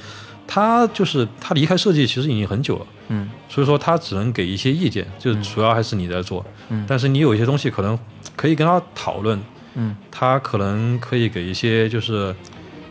[0.46, 2.86] 他就是他离开设计其实已经很久了。
[3.08, 6.44] 嗯所以说他只能给一些意见，就主要还是你在做。
[6.70, 7.98] 嗯但是你有一些东西可能
[8.34, 9.38] 可以跟他讨论，
[9.74, 12.34] 嗯他可能可以给一些就是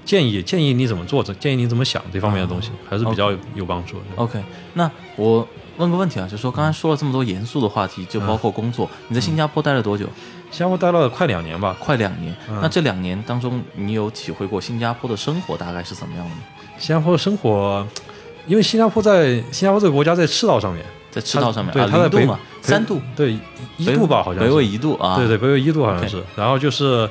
[0.05, 4.03] 建议，建议你怎么做，建议你怎么想这方面的东西，还是比较有有帮助的。
[4.15, 10.05] ，OK，那我问个问题啊，就是说刚才说了这么多严肃的话题，就包括工作，你在新加坡待了多久？
[10.51, 12.35] 新加坡待了快两年吧，快两年。
[12.49, 16.41] 嗯那这两年当中，你有体会过新加坡的生活大概是怎么样的吗？
[16.77, 17.87] 新加坡的生活，
[18.45, 23.37] 因为新加坡在新加坡这个国家在赤道上面，在赤道上面对，啊，它在北嘛，三度，对
[23.77, 25.15] 一度吧，好像是北纬一度啊。
[25.15, 26.21] 对对，北纬一度好像是。
[26.35, 27.09] 然后就是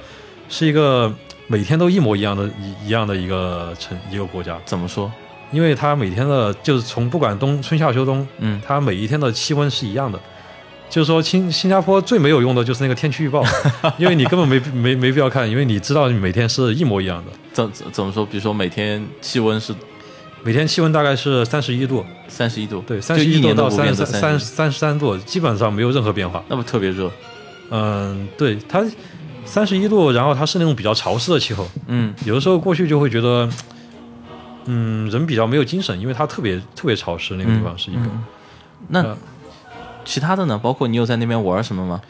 [0.51, 1.13] 是一个
[1.47, 5.11] 每天都一模一样的一一样的一个城一个国家，怎么说？
[5.51, 10.21] 因为它每天的就是从不管冬春夏秋冬，嗯它每一天的气温是一样的。
[10.91, 13.43] 就是说新新加坡最没有用的就是那个天气预报，
[13.97, 17.31] 因为你根本没没没必要看，因为你知道你每天是一模一样的。
[17.53, 18.27] 怎怎怎么说？
[18.27, 19.73] 比如说每天气温是
[20.43, 26.43] 每天气温大概是三十一度，三十一度，对，三十一度到三不变的三三三十三度，基本上没有任何变化。
[26.49, 27.11] 那不特别热？
[27.71, 28.85] 嗯，对，它
[29.45, 33.49] 三十一度，然后它是那种比较潮湿的气候，嗯有的时候过去就会觉得，
[34.67, 38.01] 嗯，人比较没有精神，因为它特别特别潮湿，那个地方是一个。
[38.01, 38.25] 嗯
[38.89, 39.17] 那呃
[40.11, 40.59] 其他的呢？
[40.59, 42.01] 包括你有在那边玩什么吗？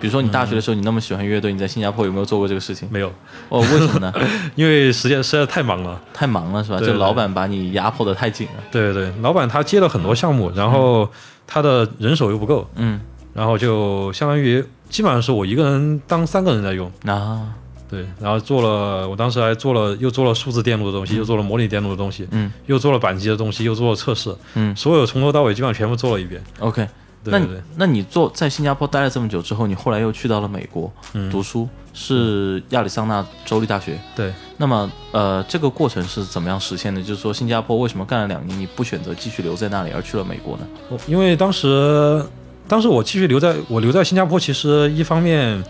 [0.00, 2.88] 比如说你大学的时候，你那么喜欢乐队，你在新加坡有没有做过这个事情？
[2.90, 3.12] 没有，
[3.50, 4.10] 哦，为什么呢？
[4.56, 6.00] 因为时间实在太忙了。
[6.14, 6.78] 太忙了是吧？
[6.78, 8.62] 对对就老板把你压迫的太紧了。
[8.70, 11.06] 对对对，老板他接了很多项目，然后
[11.46, 12.98] 他的人手又不够，嗯
[13.34, 16.90] 然后就相当于基本上是我一个人当三个人在用。
[17.04, 17.48] 啊
[17.90, 26.40] 对，然后做了，我当时还做了，又做了数字电路的东西，又做了模拟电路的东西，嗯又做了板机的东西，又做了测试，嗯所有从头到尾基本上全部做了一遍。
[26.60, 26.86] ，OK。
[27.24, 33.98] 那你对对对，那你做在新加坡待了这么久之后，你后来又去到了美国嗯读书，是亚利桑那州立大学。
[34.16, 37.02] 对，那么呃，这个过程是怎么样实现的？
[37.02, 40.66] 就是说，新加坡为什么干了两年，你不选择继续留在那里，而去了美国呢？
[40.88, 42.24] 我因为当时，
[42.66, 45.62] 当时我继续留在我留在新加坡，其实一方面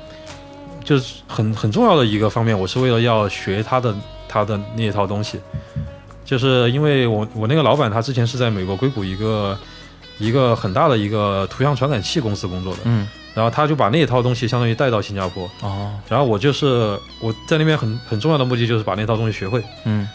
[0.84, 3.92] 就是很很重要的一个方面，我是为了要学他的
[4.28, 5.40] 他的那一套东西，
[6.24, 9.58] 就是因为我我那个老板他之前是在美国硅谷一个
[10.20, 20.06] 一个很大的一个图像传感器公司工作的，嗯，然后他就把那一套东西相当于带到新加坡，哦，然后我就是我在那边很很重要的目的就是把那套东西学会，嗯，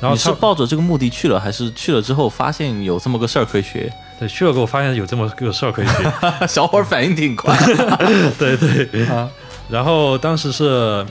[0.00, 3.90] 然后是抱着这个目的去了，还是去了之后发现有这么个事儿可以学？
[4.18, 6.12] 对去了给我发现有这么个事儿可以学，
[6.48, 7.54] 小伙儿反应挺快。
[8.38, 9.06] 对对。
[9.08, 9.28] 啊，
[9.68, 11.04] 然后当时是，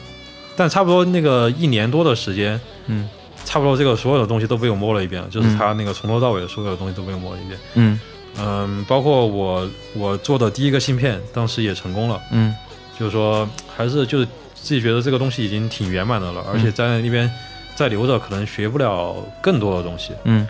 [0.55, 3.09] 但差不多那个一年多的时间，嗯。
[3.45, 5.55] 差不多这个所有的东西都被我摸了一遍了，就是嗯。
[5.55, 7.59] 他那个从头到尾的所有的东西都被我摸了一遍。
[7.75, 7.99] 嗯
[8.39, 12.53] 嗯，包括我我做的第一个芯片，当时也成功了，嗯
[12.97, 17.29] 就是说还是就是自己觉得这个东西已经挺圆满的了，而且在那边
[17.75, 20.13] 再留着可能学不了更多的东西。
[20.23, 20.47] 嗯，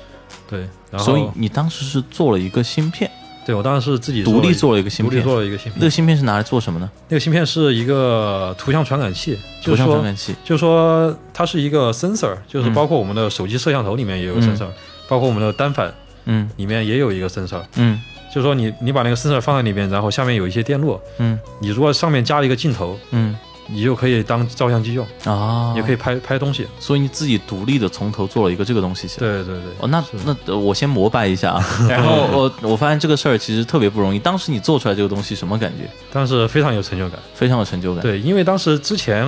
[0.50, 3.10] 对，然后所以你当时是做了一个芯片，
[3.46, 5.26] 对我当时是自己独立做做了一个芯片独立片。
[5.28, 6.90] 做了一个芯片，那个芯片是拿来做什么呢？
[7.10, 10.36] 那个芯片是一个图像传感器，就是说图像传感器。
[10.44, 14.68] 就是说它是一个 sensor，就是嗯包括我们的手机摄像头里面也有 sensor，、
[15.08, 15.94] 包括我们的单反
[16.26, 17.62] 嗯里面也有一个 sensor。
[17.76, 18.00] 嗯
[18.34, 23.36] 就是说你你把那个 sensor 放在里面，然后下面有一些电路，嗯你如果上面加了一个镜头，嗯
[23.68, 25.96] 你就可以当照相机用，啊，也可以。
[25.96, 26.68] 拍拍东西。
[26.80, 29.28] 所以你自己独立的从头做了一个这个东西起来。
[29.28, 31.66] 对对对，哦，那那呃我先膜拜一下啊。
[31.90, 34.20] 然后我我发现这个事儿其实特别不容易。
[34.20, 35.90] 当时你做出来这个东西什么感觉？
[36.14, 37.20] 当时非常有成就感。
[37.34, 39.26] 非常有成就感。，对，因为当时之前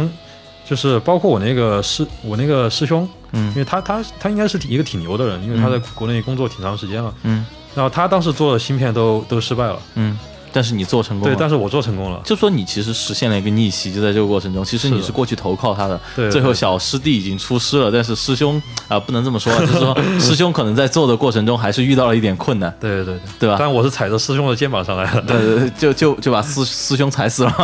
[0.69, 3.47] 就是包括我那个师我那个师兄，嗯。
[3.49, 7.13] 因为他他他应该是一个挺牛的人，因为他在国内工作挺长时间了。
[7.23, 7.45] 嗯。
[7.75, 10.17] 然后他当时做的芯片都都失败了，嗯，
[10.57, 12.19] 但是你做成功了对，但是我做成功了。
[12.25, 23.57] 就说你其实实现了一个逆袭，就在这个过程中，其实你是过去投靠他的，对最后小师弟已经出师了，但是师兄啊、不能这么说， 就是说师兄可能在做的过程中还是遇到了一点困难，对对对，对吧？
[23.59, 25.21] 但我是踩着师兄的肩膀上来的。
[25.21, 27.53] 对对对，就就就把师师兄踩死了。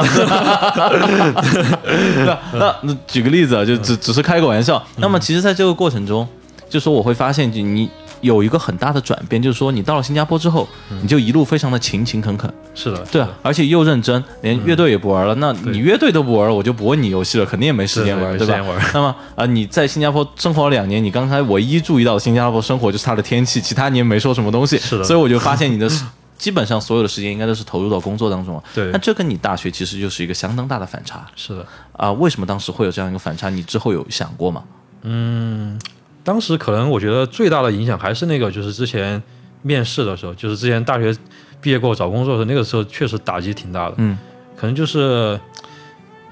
[2.26, 4.80] 那那那举个例子啊，就只只是开个玩笑。
[4.98, 6.28] 那么其实，在这个过程中，
[6.70, 7.90] 就说我会发现，就你
[8.24, 10.68] 有一个很大的转变，就是说你到了新加坡之后，
[11.02, 15.36] 你就一路非常的勤勤恳恳，是的，对啊，而且又认真，连乐队也不玩了。
[15.36, 18.60] 那你乐队都不玩了，我就不问你游戏了，肯定也没时间玩，对吧？
[18.94, 25.88] 那么啊、你在新加坡生活了两年，你刚才唯一注意到的新加坡生活就是它的天气，其他你也没说什么东西，是的所以我就发现你的
[26.38, 28.64] 基本上所有的时间应该都是投入到工作当中了。
[28.74, 31.66] 对那这跟你大学其实就是一个相当大的反差是的。
[31.94, 33.50] 啊、为什么当时会有这样一个反差？
[33.50, 34.64] 你之后有想过吗？
[35.04, 35.80] 嗯，
[36.24, 39.22] 当时可能我觉得最大的影响还是那个，就是之前
[39.62, 41.16] 面试的时候，就是之前大学
[41.62, 43.96] 毕业过后找工作的时候，那个时候确实打击挺大的。
[43.98, 44.18] 嗯
[44.56, 45.38] 可能就是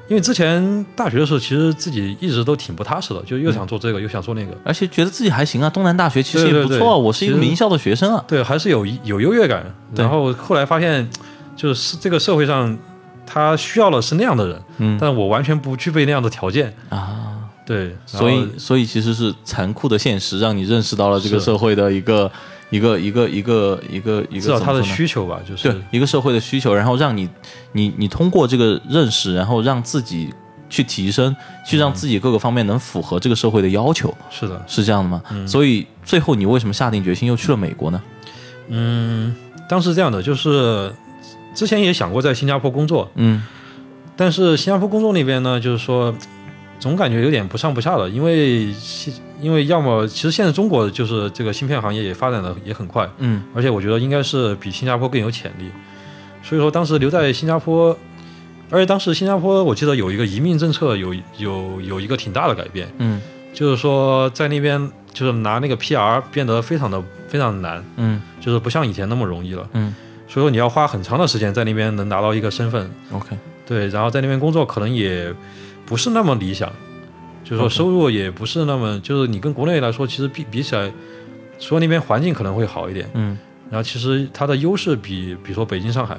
[0.08, 4.52] 因为之前大学的时候，其实自己一直都挺不踏实的，就又想做这个，又想做那个。
[4.64, 8.24] 而且觉得自己还行啊，东南大学其实也不错啊，对我是一个名校的学生啊。
[8.28, 9.66] 对，还是有有优越感。
[9.96, 11.10] 然后后来发现，
[11.56, 12.78] 就是这个社会上
[13.26, 16.74] 他需要的是那样的人，嗯但我完全不具备那样的条件。
[16.90, 17.31] 啊，
[17.72, 22.30] 对，所以，所以其实是残酷的现实，让你认识到了这个社会的一个
[22.70, 25.72] 一个一个一个一个一个知道他的需求吧，就是。
[25.72, 27.30] 对一个社会的需求，然后让你
[27.72, 30.34] 你你通过这个认识，然后让自己
[30.70, 31.34] 去提升，
[31.66, 35.24] 去让自己各个方面能符合这个社会的要求，是的，是这样的吗？
[35.32, 35.48] 嗯。
[35.48, 38.02] 所以最后你为什么下定决心又去了美国呢？
[38.68, 39.34] 嗯，
[39.70, 40.94] 当时这样的，就是
[41.56, 43.42] 之前也想过在新加坡工作，嗯。
[44.18, 46.14] 但是新加坡工作那边呢，就是说
[46.82, 55.70] 总感觉有点不上不下的，因为西因为要么其实现在中国就是这个芯片行业也发展的也很快，嗯而且我觉得应该是比新加坡更有潜力，
[56.44, 57.98] 所以说当时留在新加坡。
[58.74, 63.22] 而且当时新加坡，我记得有一个移民政策有有有一个挺大的改变，嗯
[63.54, 69.70] 就是说在那边就是拿那个 PR 变得非常的非常难，嗯就是不像以前那么容易了。
[69.74, 69.94] 嗯
[70.26, 73.36] 所以说你要花很长的时间在那边能拿到一个身份，，OK，
[73.68, 75.30] 对，然后在那边工作可能也
[75.92, 76.72] 不是那么理想，
[77.44, 80.90] 就是说收入也不是那么，就是你跟国内来说，其实比比起来，
[81.60, 83.38] 说那边环境可能会好一点，嗯
[83.70, 86.18] 然后其实它的优势比比如说北京、上海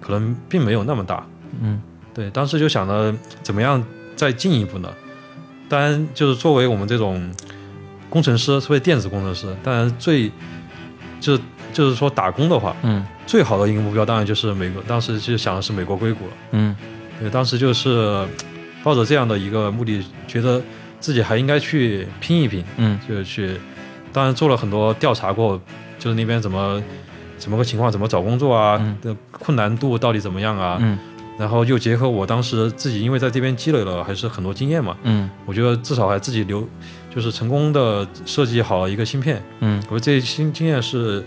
[0.00, 1.26] 可能并没有那么大。
[1.60, 1.82] 嗯
[2.14, 3.84] 对，当时就想着怎么样
[4.16, 4.88] 再进一步呢？
[5.68, 7.30] 当然，就是作为我们这种
[8.08, 10.30] 工程师，作为电子工程师，当然最
[11.20, 11.42] 就是
[11.74, 14.82] 就是说打工的话，嗯最好的一个目标当然就是美国。
[14.88, 16.32] 当时就想的是美国硅谷了。
[16.52, 16.74] 嗯
[17.20, 18.26] 对，当时就是
[18.82, 20.60] 抱着这样的一个目的，觉得
[20.98, 22.98] 自己还应该去拼一拼，嗯。
[23.08, 23.60] 就是去，
[24.12, 25.60] 当然做了很多调查过，
[25.98, 26.82] 就是那边怎么
[27.38, 28.96] 怎么个情况，怎么找工作啊，嗯。
[29.02, 30.98] 的困难度到底怎么样啊，嗯。
[31.38, 35.28] 然后又结合我当时自己因为在这边积累了还是很多经验嘛，嗯。
[35.46, 36.66] 我觉得至少还自己留，
[37.14, 39.82] 就是成功的设计好了一个芯片，嗯。
[39.88, 41.24] 我觉得这些新经验是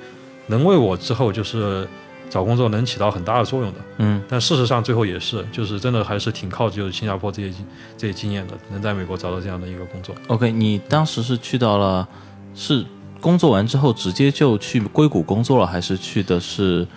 [0.47, 1.87] 能为我之后就是
[2.33, 3.79] 找工作能起到很大的作用的。
[3.99, 7.63] 嗯但事实上最后也是，就是真的还是挺靠就是新加坡这些经
[7.95, 10.15] 这些经验的，能在美国找到这样的一个工作。
[10.25, 12.07] ，OK，你当时是去到了
[12.55, 12.83] 是
[13.21, 16.87] 工作完之后直接就去硅谷工作了，还是去的是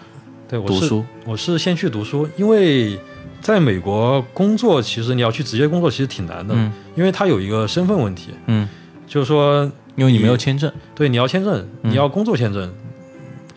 [0.49, 1.05] 对，我是读书？
[1.27, 2.99] 我是先去读书，因为
[3.43, 8.67] 在美国工作，其实你要去直接工作其实挺难的，嗯因为它有一个身份问题，嗯，
[9.07, 12.73] 就是说因为你没有签证，对你要签证，嗯你要工作签证，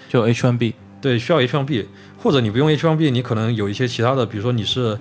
[0.10, 0.74] 就 H1B。
[1.02, 1.86] 对，需要 H1B，
[2.18, 4.98] 或者你不用 H1B，你可能有一些其他的，比如说你是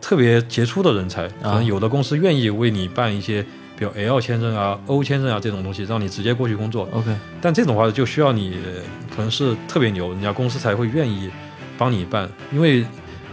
[0.00, 3.42] 特别杰出的人才，可能有的公司愿意为你办一些，
[3.76, 6.88] 比如 L 签证啊、O 签证啊这种东西，让你直接过去工作。
[6.92, 8.80] OK，但这种话就需要你呃
[9.14, 11.30] 可能是特别牛，人家公司才会愿意
[11.76, 12.84] 帮你办，因为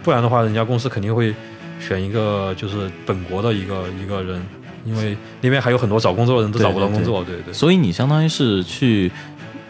[0.04, 1.34] 不然的话，人家公司肯定会
[1.80, 4.42] 选一个就是本国的一个一个人，
[4.86, 7.54] 因为那边还有很多找工作的人都找不到对工作，对对。
[7.54, 9.12] 所以你相当于是去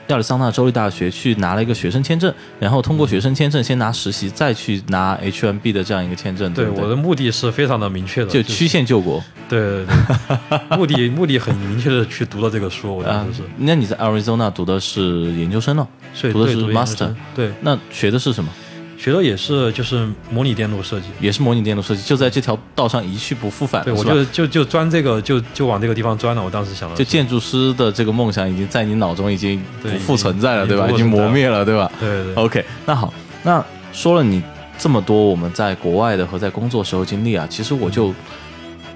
[0.07, 9.23] 亚利桑那州立大学去拿了一个学生签证，然后通过学生签证先拿实习，再去拿 H1B 的这样一个签证，对，我的目的是非常的明确的，就曲线救国。
[9.47, 13.43] 对对对，目的目的很明确的去读了这个书，我啊当时是，。
[13.57, 18.49] 那你在 Arizona 读的是研究生了，所以读的是 master 对，那学的是什么？
[18.97, 21.07] 学的也是就是模拟电路设计。
[21.19, 26.43] 也是模拟电路设计，就在这条道上一去不复返了，对，我就就就钻这个，就就往这个地方钻了。
[26.43, 30.89] 我当时想的，就建筑师的这个梦想已经在你脑中已经不复存在了，对吧？
[30.89, 34.41] 已经磨灭了，对吧对对对，？OK，那好，那说了你
[34.77, 38.13] 这么多我们在国外的和在工作时候经历啊，其实我就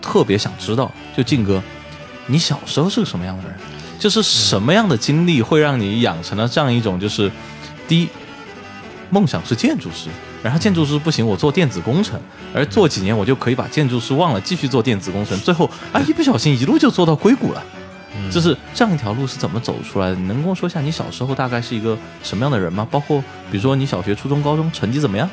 [0.01, 1.61] 特别想知道，就静哥，
[2.27, 3.53] 你小时候是个什么样的人？
[3.99, 7.29] 就是什么样的经历会让你养成了这样一种，就是
[7.85, 8.07] 第一，
[9.09, 10.09] 梦想是建筑师，
[10.43, 12.19] 然后建筑师不行，我做电子工程，
[12.53, 17.63] 而做几年我就可以把建筑师忘了，继续做电子工程，最后啊一不小心一路就做到硅谷了。
[18.15, 20.15] 嗯就是这样一条路是怎么走出来的？
[20.15, 22.87] 你能跟我说一下你小时候大概是一个什么样的人吗？
[22.89, 25.29] 包括比如说你小学、初中、高中成绩怎么样？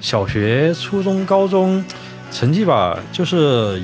[0.00, 1.84] 小学、初中、高中
[2.32, 3.82] 成绩吧，就是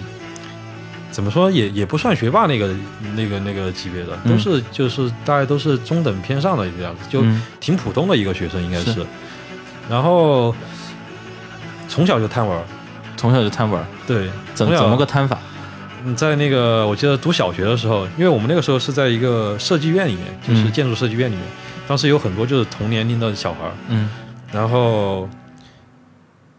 [1.16, 2.74] 怎么说也也不算学霸那个
[3.14, 4.32] 那个那个级别的，嗯。
[4.32, 7.42] 都是就是大概都是中等偏上的一个样子，就嗯。
[7.58, 8.92] 挺普通的一个学生应该是。
[8.92, 9.06] 是。
[9.88, 10.54] 然后
[11.88, 12.62] 从小就贪玩，
[13.16, 15.38] 从小就贪玩，对，从小怎怎么个贪法？
[16.04, 20.72] 嗯，在那个我记得读小学的时候，因为我们那个时候是在一个设计院里面，就是嗯。
[20.72, 21.44] 建筑设计院里面，
[21.88, 24.10] 当时有很多就是同年龄的小孩儿，嗯。
[24.52, 25.26] 然后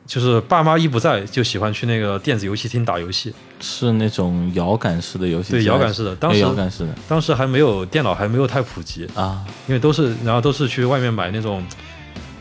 [0.08, 6.16] 就是爸妈一不在，就喜欢去那个电子游戏厅打游戏，是那种摇杆式的游戏对，摇杆式的。
[6.16, 6.96] 当哎时摇杆式的。
[7.10, 11.62] 当时还没有电脑，还没有太普及，啊，因为都是然后都是去外面买那种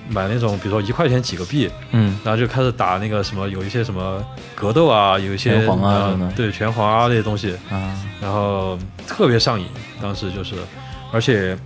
[0.09, 2.17] 买那种，比如说一块钱几个币，嗯。
[2.23, 9.67] 然后就开始打那个什么，有一些什么格斗啊，有一些拳皇啊对拳皇啊那些东西，啊，然后特别上瘾，
[10.01, 10.55] 当时就是，
[11.11, 11.59] 而且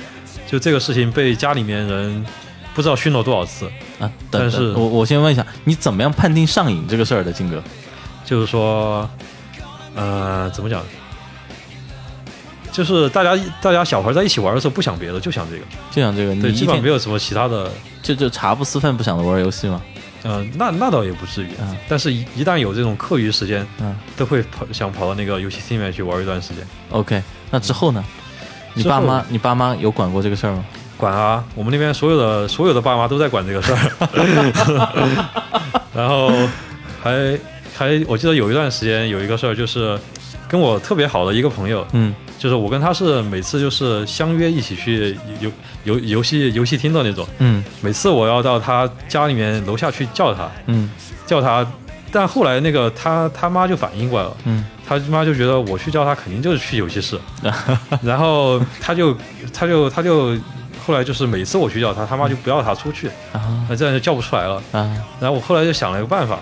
[0.46, 2.26] 就这个事情被家里面人
[2.74, 3.66] 不知道训了多少次，
[3.98, 7.62] 啊，但是，我我先问一下，你怎么样判定上瘾这个事儿的，金哥？
[8.24, 9.08] 就是说，
[9.94, 10.82] 呃，怎么讲？
[12.70, 17.70] 就是大家大家小孩在一起玩的时候不想别的，就想这个，就想这个，你对，一基本上没有什么其他的，
[18.02, 19.80] 就就茶不思饭不想的玩游戏吗？
[20.22, 26.66] 呃，那那倒也不至于，嗯但是一一旦有这种课余时间，嗯都会跑想跑到那个游戏厅里面去玩一段时间。
[26.90, 28.04] ，OK，那之后呢？
[28.74, 30.62] 你爸妈，你爸妈有管过这个事儿吗？
[30.96, 35.26] 管啊，我们那边所有的所有的爸妈都在管这个事儿，
[35.94, 36.30] 然后
[37.02, 37.38] 还
[37.74, 39.98] 还我记得有一段时间有一个事儿，就是
[40.48, 45.50] 跟我特别好的一个朋友，嗯就是我跟他是每次就是相约一起去游
[45.84, 47.64] 游游戏游戏厅的那种，嗯。
[47.80, 50.90] 每次我要到他家里面楼下去叫他嗯
[51.26, 51.66] 叫他，
[52.12, 57.18] 但后来那个他他妈就反应过来了，嗯他妈就觉得我去叫他肯定就是去游戏室，
[58.02, 59.16] 然后他就
[59.52, 60.36] 他就他就
[60.86, 64.62] 后来就是每次我去叫他，他妈就不要他出去，啊那这样就叫不出来了。
[64.70, 66.38] 啊，然后我后来就想了一个办法，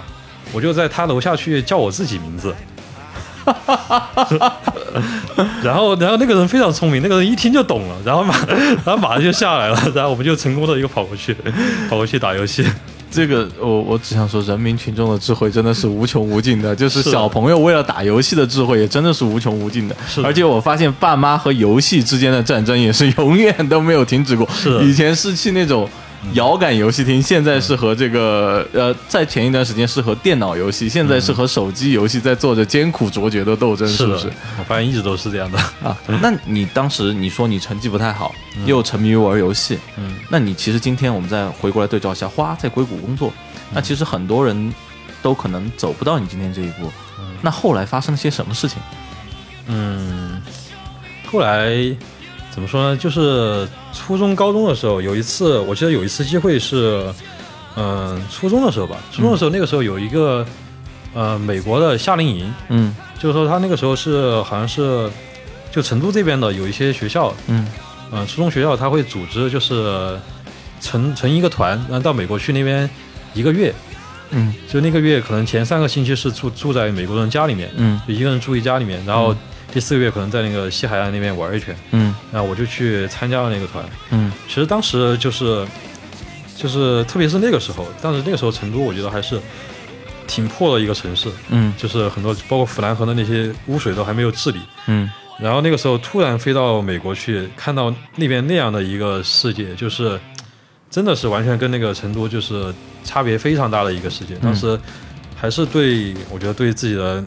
[0.53, 2.55] 我就在他楼下去叫我自己名字。
[5.63, 8.35] 然后，然后那个人非常聪明，那个人一听就懂了，然后马，
[8.85, 11.35] 然后马上就下来了，然后我们就成功的一个跑过去，
[11.89, 12.67] 跑过去打游戏。
[13.15, 24.49] 这个我我只想说，人民群众的智慧真的是无穷无尽的， 就是小朋友为了打游戏的智慧也真的是无穷无尽的而且我发现爸妈和游戏之间的战争也是永远都没有停止过。
[24.53, 25.89] 是以前是去那种。
[26.33, 35.59] 遥感游戏厅现在是和这个呃，在前一段时间是和电脑游戏，现在是和手机游戏在做着艰苦卓绝的斗争，是不的是？，我发现一直都是这样的。
[35.83, 38.35] 啊，那你当时你说你成绩不太好，
[38.67, 43.33] 又沉迷于玩游戏，嗯，那你其实今天我们再回过来对照一下，花在硅谷工作，
[43.73, 44.75] 那其实很多人
[45.23, 46.91] 都可能走不到你今天这一步。
[47.43, 48.79] 那后来发生了些什么事情？
[49.67, 50.41] 嗯，
[51.31, 51.69] 后来
[52.55, 52.97] 怎么说呢？
[52.97, 57.13] 就是初中、高中的时候，有一次，我记得有一次机会是，
[57.75, 58.97] 嗯、初中的时候吧。
[59.11, 60.47] 初中的时候，那个时候有一个，
[61.15, 62.95] 呃，美国的夏令营，嗯。
[63.19, 65.11] 就是说他那个时候是好像是，
[65.73, 67.67] 就成都这边的有一些学校，嗯。
[68.13, 70.17] 嗯、初中学校他会组织就是
[70.81, 72.89] 成成一个团，然后到美国去那边
[73.35, 73.75] 一个月，
[74.31, 74.55] 嗯。
[74.69, 78.01] 就那个月可能前三个星期是住住在美国人家里面，嗯。
[78.07, 79.35] 就一个人住一家里面，然后
[79.75, 83.85] 第四个月可能在那个西海岸那边玩一圈，嗯然后我就去参加了那个团。
[84.11, 85.67] 嗯其实当时就是
[86.57, 89.41] 就是特别是那个时候，当时那个时候成都我觉得还是
[90.29, 94.61] 挺破的一个城市，嗯就是很多包括府南河的那些污水都还没有治理。
[94.87, 95.11] 嗯
[95.41, 100.21] 然后那个时候突然飞到美国去，看到那边那样的一个世界，就是
[100.89, 102.73] 真的是完全跟那个成都就是
[103.03, 104.37] 差别非常大的一个世界。
[104.37, 104.79] 当时
[105.35, 107.23] 还是对我觉得对自己的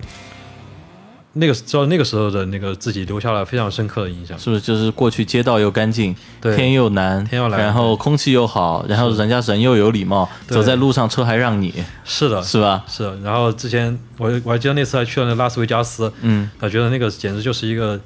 [1.34, 4.38] 那个知道那个时候的那个自己留下了非常深刻的印象。
[4.40, 11.74] 是不是就是过去街道又干净，对天又蓝，天又蓝然后空气又好，然后人家人又有礼貌，对走在路上车还让你，
[12.04, 12.84] 是的，是吧？
[12.88, 13.16] 是的。
[13.24, 18.00] 然后之前我我还记得那次还去了那拉斯维加斯，嗯，我觉得那个简直就是一个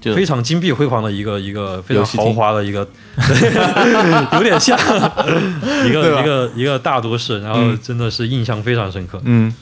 [0.00, 4.78] 就非常金碧辉煌的一个一个非常豪华的一个，对 有点像
[5.84, 9.20] 一个一个一个大都市，然后嗯真的是印象非常深刻。
[9.24, 9.52] 嗯，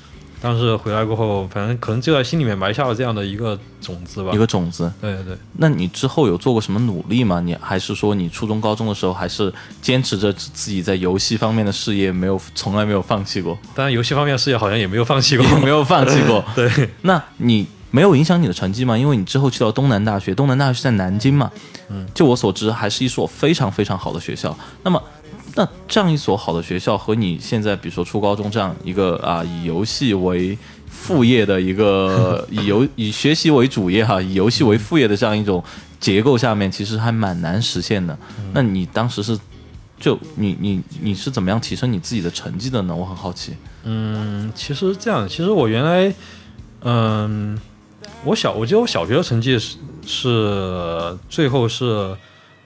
[0.40, 4.38] 当时回来过后，反正可能就在心里面埋下了这样的一个种子吧一。
[4.38, 4.92] 个种子。
[5.00, 7.40] 对对对，那你之后有做过什么努力吗？
[7.40, 15.44] 你还是说你初中、高中的时候还是坚持着自己在游戏方面的事业，没有从来没有放弃过，当然游戏方面的事业好像也没有放弃过。
[15.48, 16.44] 也没有放弃过。
[16.54, 16.70] 对，
[17.02, 18.96] 那你没有影响你的成绩吗？
[18.96, 21.50] 因为你之后去到东南大学，东南大学是在南京嘛，
[21.88, 24.56] 嗯，就我所知，还是一所非常非常好的学校。
[24.82, 25.02] 那么，
[25.56, 30.56] 那这样一所好的学校和你现在比如说初高中这样一个啊以游戏为
[30.88, 35.64] 副业的一个 以游以学习为主业哈，以游戏为副业的这样一种
[35.98, 38.16] 结构下面，其实还蛮难实现的。
[38.52, 39.38] 那你当时是
[39.98, 42.94] 就你你你是怎么样提升你自己的成绩的呢？
[42.94, 43.54] 我很好奇。
[43.84, 46.14] 嗯，其实这样，其实我原来，
[46.82, 47.58] 嗯，
[48.24, 49.76] 我小我记得我小学的成绩是
[50.06, 52.14] 是最后是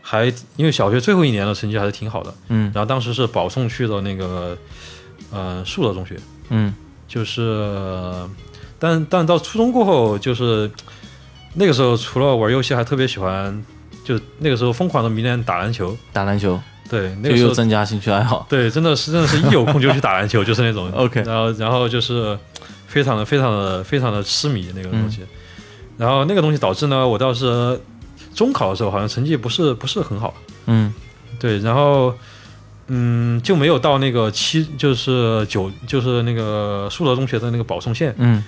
[0.03, 0.27] 还
[0.57, 2.71] 因为小学最后一年的成绩还是挺好的，嗯。
[2.75, 4.57] 然后当时是保送去的那个
[5.31, 6.19] 呃树德中学，
[6.51, 6.75] 嗯。
[7.09, 7.69] 就是，
[8.79, 10.71] 但但到初中过后，就是
[11.55, 13.65] 那个时候除了玩游戏，还特别喜欢，
[14.05, 16.61] 就那个时候疯狂的迷恋打篮球，打篮球。
[16.89, 18.47] 对，那个时候增加兴趣爱好。
[18.49, 22.39] 对，真的是真的是一有空就去打篮球，就是那种 OK 然后然后就是
[22.87, 25.23] 非常的非常的非常的痴迷那个东西，
[25.99, 27.81] 然后那个东西导致呢，我倒是
[28.41, 30.33] 中考的时候好像成绩不是不是很好，
[30.65, 30.91] 嗯。
[31.39, 32.15] 对，然后
[32.87, 38.43] 嗯就没有到那个七就是九就是那个树德中学的那个保送线，嗯。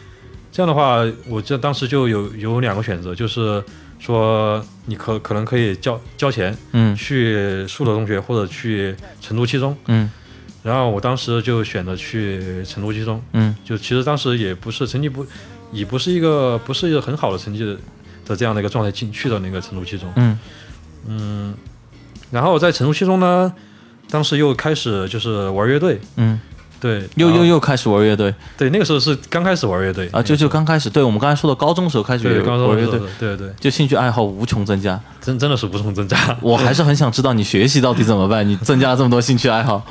[0.51, 3.63] 这样的话，我这当时就有有两个选择，就是
[3.99, 6.97] 说你可可能可以交交钱嗯。
[6.97, 9.77] 去树德中学或者去成都七中。
[9.89, 10.11] 嗯。
[10.63, 13.55] 然后我当时就选择去成都七中，嗯。
[13.63, 15.27] 就其实当时也不是成绩不，
[15.71, 17.77] 也不是一个不是一个很好的成绩的
[18.27, 20.39] 的这样的一个状态进去的那个成都七中，嗯。
[21.09, 21.55] 嗯，
[22.31, 23.53] 然后在成都七中呢，
[24.09, 26.41] 当时又开始就是玩乐队，嗯，
[26.79, 28.33] 对，又又又开始玩乐队。
[28.57, 30.09] 对，那个时候是刚开始玩乐队。
[30.13, 33.01] 啊，就就刚开始，对我们刚才说的高中时候开始玩乐队。
[33.19, 35.01] 对对，就兴趣爱好无穷增加。
[35.21, 39.85] 真真的是无穷增加，我还是很想知道你学习到底怎么办， 你增加了这么多兴趣爱好。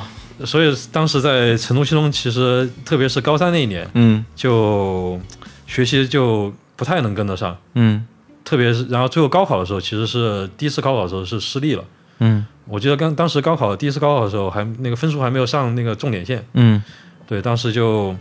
[0.45, 4.23] 所以当时在成都七中，其实特别是高三那一年，嗯。
[4.33, 5.19] 就
[5.67, 7.55] 学习就不太能跟得上。
[7.75, 8.05] 嗯
[8.43, 11.83] 特别是然后最后高考的时候，其实是第一次高考的时候是失利了。
[12.19, 12.45] 嗯。
[12.65, 16.81] 我记得刚当时高考第一次高考的时候，还那个分数还没有上那个重点线，嗯。
[17.27, 18.15] 对，当时就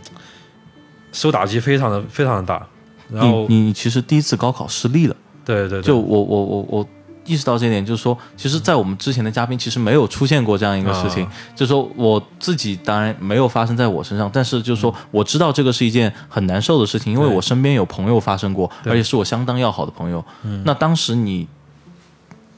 [1.11, 2.65] 受打击非常的非常的大。
[3.11, 6.89] 然后你你其实第一次高考失利了，对对对，就我我我我
[7.25, 20.23] 意识到这一点，就是说，其实，在我们之前的嘉宾其实没有出现过这样一个事情，啊就是说我自己当然没有发生在我身上，但是就是说我知道这个是一件很难受的事情，因为我身边有朋友发生过，而且是我相当要好的朋友。
[20.63, 21.47] 那当时你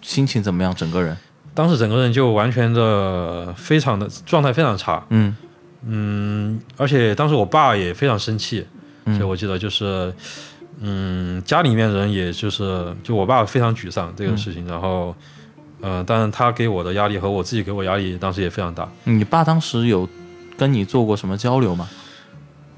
[0.02, 0.74] 心情怎么样？
[0.74, 1.16] 整个人？
[1.56, 5.36] 当时整个人就完全的非常的状态非常差，嗯
[5.86, 8.66] 嗯，而且当时我爸也非常生气，
[9.06, 10.16] 嗯所以我记得就是，嗯，
[11.46, 15.16] 家里面人也就是就我爸非常沮丧这个事情，然后，
[15.82, 18.88] 呃，当然他给我的压力和我自己给我压力当时也非常大。
[19.06, 20.08] 你爸当时有
[20.58, 21.88] 跟你做过什么交流吗？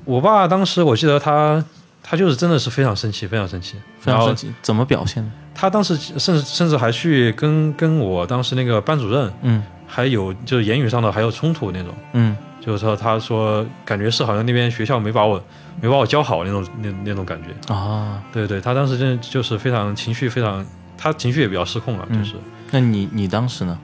[0.04, 1.64] 我爸当时我记得他
[2.04, 5.32] 他就是真的是非常生气，非常生气，然后非常生气，怎么表现的？
[5.56, 11.94] 他当时甚至甚至还去跟跟我当时那个班主任嗯还有就是言语上的还有冲突那种。
[12.14, 12.36] 嗯
[12.66, 15.42] 就是说，他说感觉是好像那边学校没把我
[15.82, 17.74] 没把我教好那种那那种感觉。
[17.74, 20.66] 啊，对对，他当时真的就是非常情绪非常，
[20.98, 22.08] 他情绪也比较失控了。
[22.10, 22.36] 嗯就是、
[22.72, 23.78] 那你你当时呢？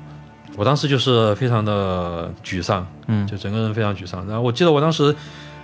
[0.57, 4.25] 我当时就是非常的沮丧，嗯就整个人非常沮丧。
[4.27, 5.15] 然后我记得我当时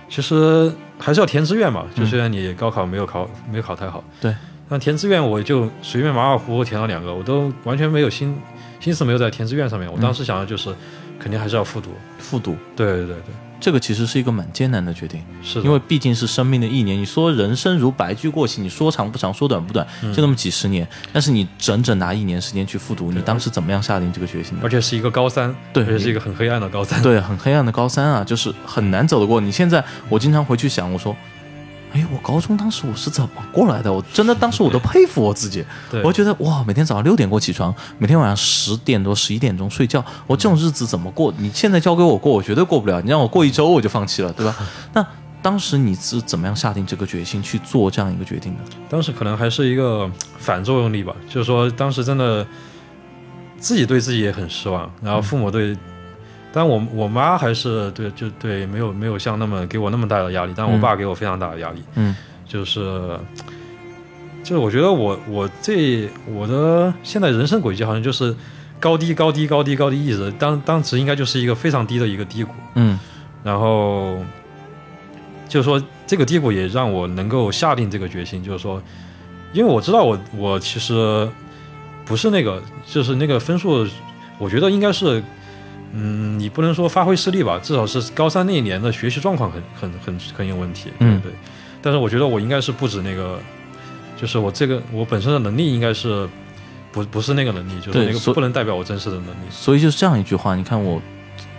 [0.08, 4.34] 其实还是要填志愿嘛，就虽然你高考没有考没有考太好，嗯对，
[4.70, 8.34] 那填志愿我就随便马马虎虎填了两个，我都完全没有心
[8.80, 9.90] 心思没有在填志愿上面。
[9.92, 10.74] 我当时想的就是
[11.18, 11.90] 肯定还是要复读。
[12.18, 15.20] 复读，对对对对，这个其实是一个蛮艰难的决定。
[15.42, 20.86] 是的，因为毕竟是生命的一年，你说人生如白驹过隙，你说长不长，说短不短，嗯就那么几十年。
[21.12, 24.64] 但是你整整拿一年时间去复读，你当时怎么样下定这个决心的？
[24.64, 27.00] 而且是一个高三，对而且是一个很黑暗的高三。
[27.02, 29.40] 对，很黑暗的高三啊，就是很难走得过。
[29.40, 31.16] 你现在，我经常回去想，我说，
[31.92, 33.92] 哎，我高中当时我是怎么过来的？
[33.92, 41.32] 我真的当时我都佩服我自己，对我觉得哇，每天早上六点过起床，每天晚上十点多、十一点钟睡觉，我这种日子怎么过？
[41.38, 43.00] 你现在交给我过，我绝对过不了。
[43.00, 44.54] 你让我过一周，我就放弃了，对吧？
[44.92, 45.06] 那
[45.40, 48.60] 当时你是怎么样下定这个决心去做这样一个决定的？
[48.88, 52.46] 当时可能还是一个反作用力吧，就是说当时真的
[53.58, 55.76] 自己对自己也很失望，然后父母对，
[56.52, 60.80] 但我我妈还是对就对没有没有像那么给我那么大的压力，但我嗯。
[60.80, 62.14] 爸给我非常大的压力，嗯。
[62.46, 63.18] 就是
[64.42, 68.34] 就是我觉得我我这我的现在人生轨迹好像就是
[68.80, 72.98] 高低高低高低高低一直当当时应该就是一个非常低的一个低谷，嗯。
[73.44, 74.18] 然后
[75.48, 78.82] 就是说这个低谷也让我能够下定这个决心，就是说，
[79.52, 81.28] 因为我知道我我其实
[82.04, 83.86] 不是那个，就是那个分数，
[84.38, 85.22] 我觉得应该是，
[85.92, 91.34] 嗯，你不能说发挥失利吧，至少是高三那一年的学习状况很很很很有问题，嗯对对。
[91.80, 93.38] 但是我觉得我应该是不止那个，
[94.20, 96.28] 就是我这个我本身的能力应该是
[96.92, 99.48] 不不是那个能力，就是那个不能代表我真实的能力。
[99.50, 101.00] 所以就是这样一句话，你看我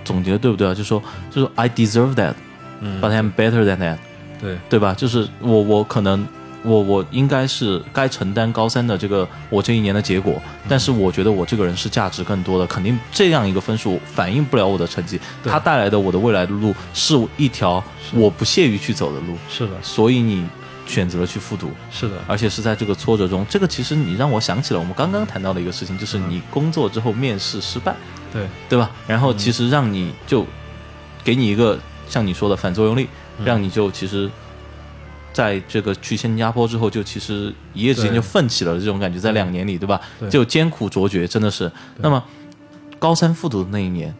[0.03, 0.73] 总结的对不对啊？
[0.73, 1.01] 就说
[1.31, 2.33] 就是 I deserve that,
[2.81, 3.97] 嗯 but I'm better than that，
[4.41, 4.93] 对对吧？
[4.93, 6.27] 就是我我可能
[6.69, 20.45] 我我应该是该承担高三的这个我这一年的结果，但是我觉得我这个人是价值更多的，肯定这样一个分数反映不了我的成绩，它带来的我的未来的路是一条我不屑于去走的路，是的，所以你
[20.85, 21.71] 选择了去复读。
[21.91, 27.95] 是的，而且是在这个挫折中，这个其实你让我想起了我们刚刚谈到的一个事情，就是你工作之后面试失败，
[28.31, 28.91] 对对吧？
[29.07, 30.45] 然后其实让你就
[31.23, 33.07] 给你一个像你说的反作用力，
[33.37, 34.29] 嗯让你就其实
[35.39, 40.01] 在这个去新加坡之后，就其实一夜之间就奋起了这种感觉，在两年里，对吧？
[40.19, 41.71] 对就艰苦卓绝，真的是。
[41.99, 42.21] 那么
[42.99, 44.13] 高三复读的那一年，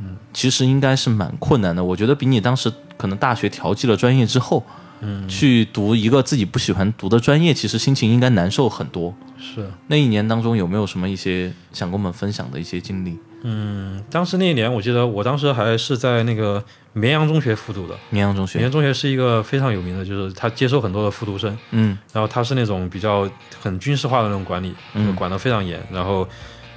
[0.00, 1.84] 嗯其实应该是蛮困难的。
[1.84, 4.66] 我觉得比你当时可能大学调剂了专业之后，
[5.00, 9.14] 嗯，去读一个自己不喜欢读的专业，其实心情应该难受很多。
[9.38, 9.70] 是。
[9.86, 13.18] 那一年当中有没有什么一些想跟我们分享的一些经历？
[13.42, 17.94] 嗯，当时那一年，我记得我当时还是在那个绵阳中学复读的。
[18.10, 23.30] 绵阳中学绵阳，中学是一个非常有名的，就是他接收很多的复读生，嗯然后他是那种比较
[23.60, 26.28] 很军事化的那种管理，嗯就管得非常严，然后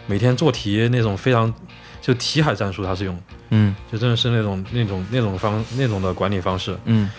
[0.05, 1.51] 每天做题那种非常
[1.99, 3.19] 就题海战术，他是用，
[3.49, 6.77] 嗯就真的是那种那种那种方那种的管理方式。
[6.85, 7.09] 嗯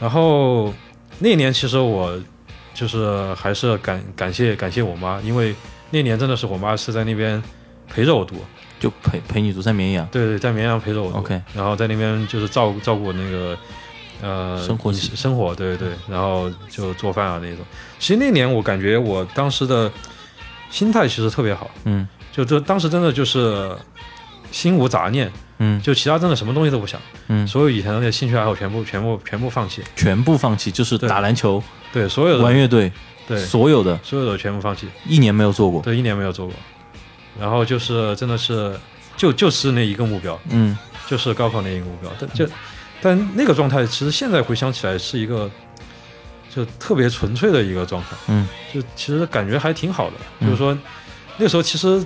[0.00, 0.72] 然后
[1.18, 2.18] 那年其实我
[2.74, 5.54] 就是还是感感谢感谢我妈，因为
[5.90, 7.42] 那年真的是我妈是在那边
[7.88, 8.36] 陪着我读，
[8.78, 10.06] 就陪陪你读在绵阳。
[10.12, 11.18] 对对，在绵阳陪着我读。
[11.18, 13.58] OK 然后在那边就是照顾照顾我那个
[14.22, 17.64] 呃生活生活，对对对，然后就做饭啊那种。
[17.98, 19.90] 其实那年我感觉我当时的
[20.70, 22.06] 心态其实特别好，嗯。
[22.30, 23.68] 就这当时真的就是
[24.52, 25.28] 心无杂念，
[25.58, 25.80] 嗯。
[25.82, 32.44] 就其他真的什么东西都不想，嗯，所有以前的那些兴趣爱好全部全部全部放弃，全部放弃，就是打篮球、对所有的。
[32.44, 32.90] 玩乐队，
[33.26, 33.38] 对。
[33.38, 33.98] 所有的。
[34.02, 35.82] 所有的全部放弃，一年没有做过。
[35.82, 36.54] 对一年没有做过，
[37.38, 38.78] 然后就是真的是
[39.16, 40.76] 就就是那一个目标，嗯。
[41.08, 42.10] 就是高考那一个目标。
[42.20, 42.46] 但就
[43.00, 45.50] 但那个状态，其实现在回想起来是一个，
[46.54, 50.16] 就特别纯粹的一个状态，嗯，就其实感觉还挺好的。
[50.40, 50.48] 嗯。
[50.48, 50.76] 就是说
[51.38, 52.04] 那时候其实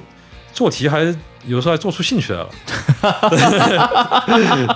[0.53, 1.12] 做题还
[1.47, 2.49] 有时候还做出兴趣来了。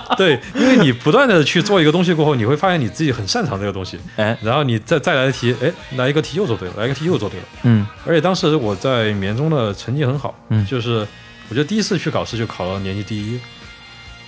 [0.17, 7.45] 对，因为你不断的去做一个东西过后，你会发现你自己很擅长这个东西，哎，然后你再再来一题，哎，来一个题又做对了，来一个题又做对了。
[7.63, 7.87] 嗯。
[8.05, 10.65] 而且当时我在绵中的成绩很好，嗯。
[10.65, 11.07] 就是
[11.49, 13.39] 我觉得第一次去考试就考了年级第一，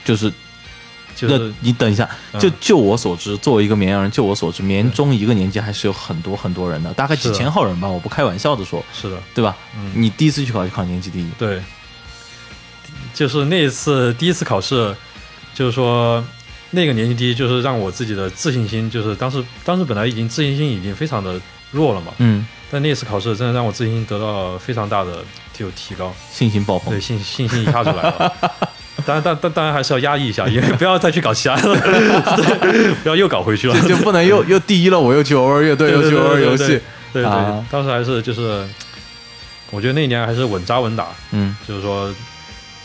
[0.05, 0.31] 就是
[1.21, 2.39] 那就是你等一下，嗯。
[2.39, 9.57] 就就我所知，作为一个绵阳人，就我所知，绵中一个年级还是有很多很多人的，大概几千号人吧，我不开玩笑的说，是的，对吧？
[9.75, 11.61] 嗯，你第一次去考就考年级第一，对，
[13.19, 14.95] 就是那一次第一次考试，
[15.53, 16.23] 就是说
[16.69, 21.37] 那个年级第一，就是让我自己的自信心，就是当时当时本来已经自信心已经非常的
[21.69, 25.17] 弱了嘛，嗯，但那次考试真的让我自信心得到非常大的
[25.51, 28.33] 就提高，信心爆棚对，信信心一下子来了。
[29.05, 31.75] 当然，当当当然还是要压抑一下，因为不要再去搞其他的，
[32.71, 33.77] 对不要又搞回去了。
[33.81, 36.79] 就就不能又 又第一了，我又去偶尔乐队，又去偶尔游戏，
[37.11, 38.65] 对对啊，当时还是就是，
[39.71, 42.09] 我觉得那一年还是稳扎稳打，嗯就是说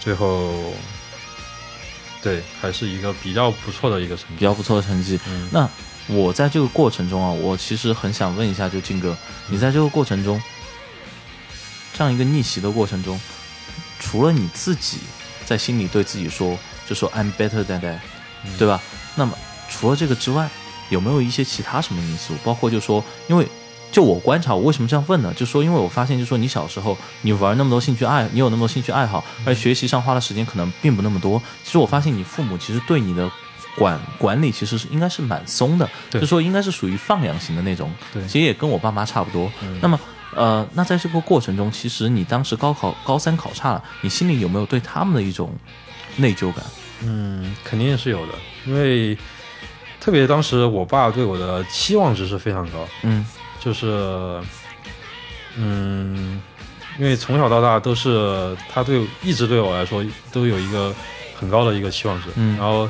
[0.05, 0.53] 最后，
[2.23, 4.35] 对，还是一个比较不错的一个成绩。
[4.37, 5.19] 比较不错的成绩。
[5.27, 5.67] 嗯，那
[6.07, 9.17] 我在这个过程中啊，我其实很想问一下，就静哥，
[9.49, 10.41] 你在这个过程中，
[11.95, 13.19] 这样一个逆袭的过程中，
[13.99, 14.99] 除了你自己
[15.47, 17.99] 在心里对自己说，就说 I'm better than that，、
[18.45, 18.83] 嗯对吧？
[19.15, 19.39] 那么
[19.71, 20.51] 除了这个之外，
[20.91, 22.35] 有没有一些其他什么因素？
[22.45, 23.49] 包括就说，因为
[23.95, 25.33] 就我观察，我为什么这样问呢？
[25.35, 31.41] 就说因为我发现，就说你小时候你玩那么多兴趣爱，你有那么多兴趣爱好，而学习上花的时间可能并不那么多。
[31.63, 33.31] 其实我发现你父母其实对你的
[33.79, 37.89] 管管理其实是应该是蛮松的，就说应该是属于放养型的那种。
[38.13, 39.49] 对其实也跟我爸妈差不多。
[39.63, 39.97] 嗯那么
[40.35, 45.53] 呃，那在这个过程中，其实你当时高考高三考差了，你心里有没有对他们的一种
[46.17, 46.65] 内疚感？
[47.05, 48.33] 嗯，肯定是有的，
[48.67, 49.17] 因为
[50.01, 53.25] 特别当时我爸对我的期望值是非常高，嗯
[53.65, 53.87] 就是，
[55.57, 56.43] 嗯，
[56.99, 60.95] 因为从小到大都是他对一直对我来说都有一个
[61.35, 62.87] 很高的一个期望值，嗯然后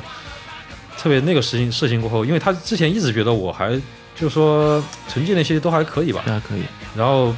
[0.97, 3.79] 特别那个事情事情过后，因为他之前一直觉得我还
[4.15, 6.63] 就说成绩那些都还可以吧，这还可以。
[6.95, 7.33] 然后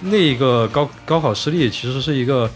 [0.00, 2.50] 那一个高高考失利其实是一个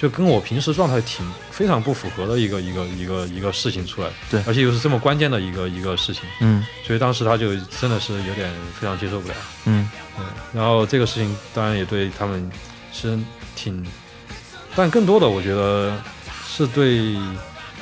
[0.00, 9.34] 就跟我平时状态挺非常不符合的一个一个一个一个事情出来，对而且又是这么关键的一个一个事情，嗯所以当时他就真的是有点非常接受不了。
[9.64, 12.48] 嗯对，然后这个事情当然也对他们
[12.92, 13.18] 是
[13.56, 13.84] 挺，
[14.76, 16.00] 但更多的我觉得
[16.46, 17.16] 是对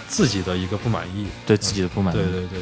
[0.08, 1.26] 自己的一个不满意。
[1.46, 2.18] 对自己的不满意。
[2.18, 2.58] 对对对，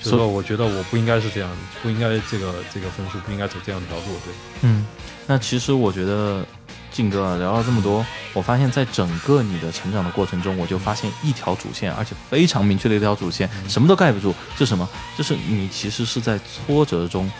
[0.00, 1.50] 就是所以说我觉得我不应该是这样，
[1.82, 4.04] 不应该这个这个分数不应该走这样一条路。
[4.24, 4.86] 对，嗯，
[5.26, 6.44] 那其实我觉得
[6.92, 14.88] 静哥啊聊了这么多，我发现在整个你的成长的过程中，我就发现一条主线，而且非常明确的一条主线，什么都盖不住，是什么？
[15.16, 17.30] 就是你其实是在挫折中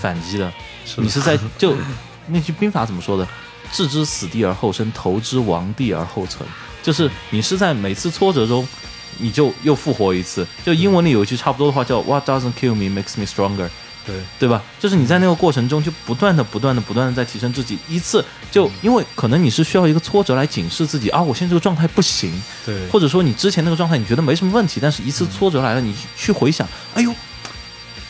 [0.00, 0.52] 反击的，
[0.86, 1.76] 是的你是在就
[2.28, 3.26] 那句兵法怎么说的？
[3.72, 6.46] 置之死地而后生，投之亡地而后存。
[6.82, 8.66] 就是你是在每次挫折中，
[9.18, 10.46] 你就又复活一次。
[10.64, 13.70] 就英文里有一句差不多的话叫 “What doesn't kill me makes me stronger”。
[14.06, 14.16] 对。
[14.38, 14.62] 对吧？
[14.80, 22.32] 就是你在那个过程中就不断的、不断的、不断的在提升自己，一次就因为可能你是需要一个挫折来警示自己啊，我现在这个状态不行，
[22.66, 27.14] 对，或者说你之前那个状态你觉得没什么问题，但是一次挫折来了，你去回想，哎呦，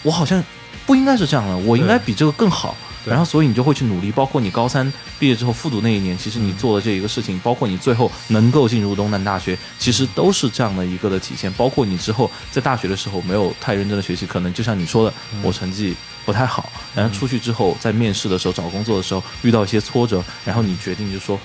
[0.02, 0.42] 我好像
[0.86, 2.74] 不应该是这样的，我应该比这个更好。
[3.04, 3.10] 对。
[3.10, 11.52] 然后，所以你就会去努力，包括你高三毕业之后复读那一年，其实你做的这一个事情，包括你最后能够进入东南大学，其实都是这样的一个的体现。
[11.54, 15.94] 包括你之后在大学的时候没有太认真的学习，可能就像你说的，我成绩
[16.24, 21.38] 不太好，然后出去之后在面试的时候、找工作的时候遇到一些挫折，然后你决定就说，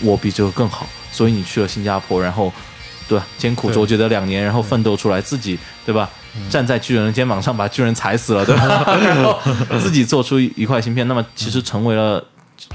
[0.00, 2.52] 我比这个更好，所以你去了新加坡，然后
[3.08, 3.74] 对吧，艰苦对。
[3.74, 6.08] 卓绝的两年，然后奋斗出来，自己对吧，
[6.50, 8.84] 站在巨人的肩膀上把巨人踩死了，对吧？
[9.00, 9.38] 然后
[9.78, 12.22] 自己做出一块芯片，那么其实成为了，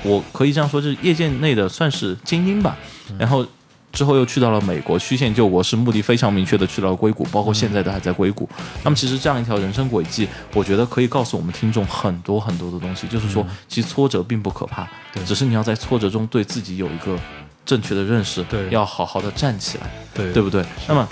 [0.03, 2.78] 我可以这样说，就是业界内的算是精英吧。
[3.18, 3.45] 然后
[3.91, 8.47] 之后又去到了美国，曲线救国是目的非常明确的去到了硅谷，包括现在都还在硅谷。
[8.84, 17.18] 那么其实这样一条人生轨迹，我觉得可以告诉我们听众很多很多的东西，就是说，其实挫折并不可怕，对只是你要在挫折中对自己有一个
[17.66, 19.89] 正确的认识，对要好好的站起来。
[20.14, 20.64] 对对不对？
[20.88, 21.08] 那么，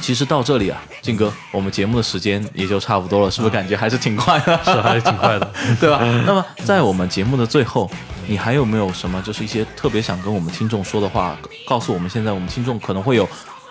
[0.00, 4.58] 其实到这里啊，静哥，我们节目的时间也就差不多了，是不是感觉还是挺快的？
[4.64, 5.50] 是还是挺快的。
[5.80, 5.98] 对吧？
[6.26, 7.90] 那么在我们节目的最后，
[8.26, 11.36] 你还有没有什么就是一些特别想跟我们听众说的话？
[11.66, 13.26] 告诉我们现在我们听众可能会有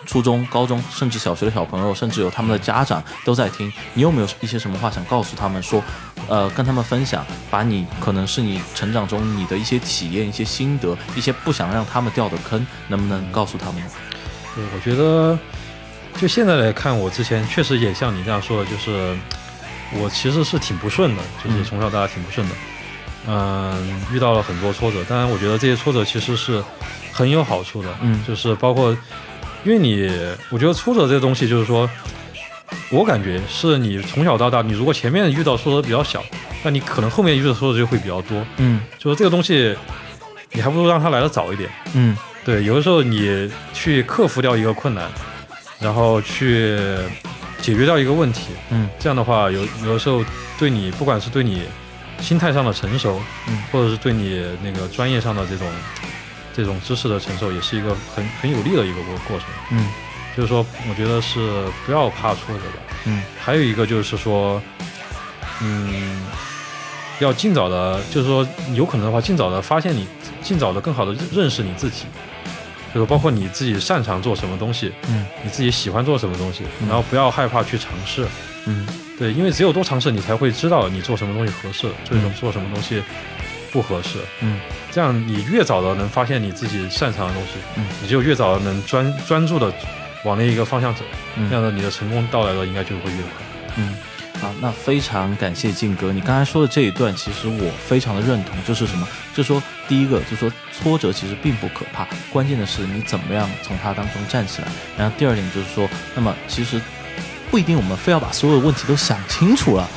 [0.06, 5.82] 初中、高中甚至小学的小朋友，甚至有他们的家长都在听，你有没有一些什么话想告诉他们说？
[6.26, 13.90] 呃，跟他们分享，把你可能是你成长中你的一些体验、一些心得、一些不想让他们掉的坑，能不能告诉他们呢？
[14.54, 15.38] 对，我觉得
[16.16, 19.14] 就现在来看，我之前确实也像你这样说的，就是
[19.98, 22.54] 我其实是挺不顺的，就是从小到大挺不顺的，
[23.26, 26.62] 嗯，遇到了很多挫折，当然我觉得这些挫折其实是
[27.12, 28.22] 很有好处的，嗯。
[28.26, 28.96] 就是包括，
[29.64, 30.08] 因为你，
[30.50, 31.88] 我觉得挫折这个东西，就是说，
[32.90, 36.22] 我感觉是你从小到大，你如果前面遇到挫折比较小，
[36.62, 38.80] 那你可能后面遇到挫折就会比较多，嗯。
[38.98, 39.76] 就是这个东西，
[40.52, 41.68] 你还不如让它来的早一点。
[41.92, 42.16] 嗯。
[42.44, 45.10] 对，有的时候你去克服掉一个困难，
[45.80, 46.78] 然后去
[47.60, 48.88] 解决掉一个问题，嗯。
[48.98, 50.24] 这样的话，有有的时候
[50.58, 51.64] 对你，不管是对你
[52.20, 55.68] 心态上的成熟，嗯，或者是对你那个专业上的这种
[56.54, 59.48] 这种知识的承受，也是一个很很有利的一个过过程。
[59.70, 59.88] 嗯。
[60.36, 62.82] 就是说，我觉得是不要怕挫折吧。
[63.04, 63.22] 嗯。
[63.40, 64.60] 还有一个就是说，
[65.62, 66.22] 嗯，
[67.20, 68.44] 要尽早的，就是说
[68.74, 70.08] 有可能的话，尽早的发现你，
[70.42, 72.06] 尽早的更好的认识你自己，
[72.94, 75.26] 就是包括你自己擅长做什么东西，嗯。
[75.42, 76.88] 你自己喜欢做什么东西，嗯。
[76.88, 78.24] 然后不要害怕去尝试，
[78.66, 78.86] 嗯。
[79.18, 82.34] 对，因为只有多尝试，你才会知道你做什么东西合适，做什么嗯。
[82.34, 83.02] 做什么东西
[83.72, 84.18] 不合适。
[84.40, 84.60] 嗯。
[84.92, 89.72] 这样你越早的能发现你自己擅长的东西，嗯你就越早的能专专注的
[90.24, 91.02] 往那一个方向走，
[91.36, 91.50] 嗯。
[91.50, 93.30] 这样的你的成功到来的应该就会越快。
[93.76, 93.96] 嗯，
[94.40, 99.06] 好，那非常感谢靖哥，你刚才说的这一段，其实我非常的认同，就是什么？
[99.34, 104.68] 就说，第一个就说挫折其实并不可怕，关键的是你怎么样从它当中站起来。
[104.98, 106.80] 然后第二点就是说，那么其实
[107.50, 109.88] 不一定我们非要把所有的问题都想清楚了。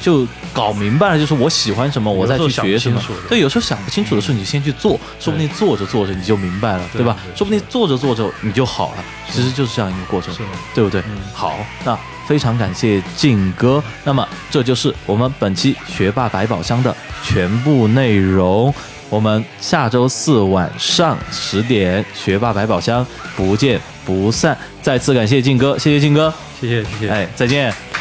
[0.00, 7.16] 就搞明白了，就是我喜欢什么，我再去学什么对，有时候想不清楚的时候，你就先去做，说不定做着做着你就明白了，对对吧？
[7.34, 9.04] 说不定做着做着你就好了。
[9.30, 10.34] 其实就是这样一个过程。
[10.74, 11.02] 对不对？
[11.02, 13.82] 嗯好，那非常感谢靖哥。
[14.04, 18.74] 那么这就是我们本期学霸百宝箱的全部内容。
[19.10, 23.06] 我们下周四晚上十点，学霸百宝箱
[23.36, 24.56] 不见不散。
[24.82, 27.08] 再次感谢靖哥，谢谢靖哥，谢谢谢谢。
[27.08, 27.93] 哎，再见。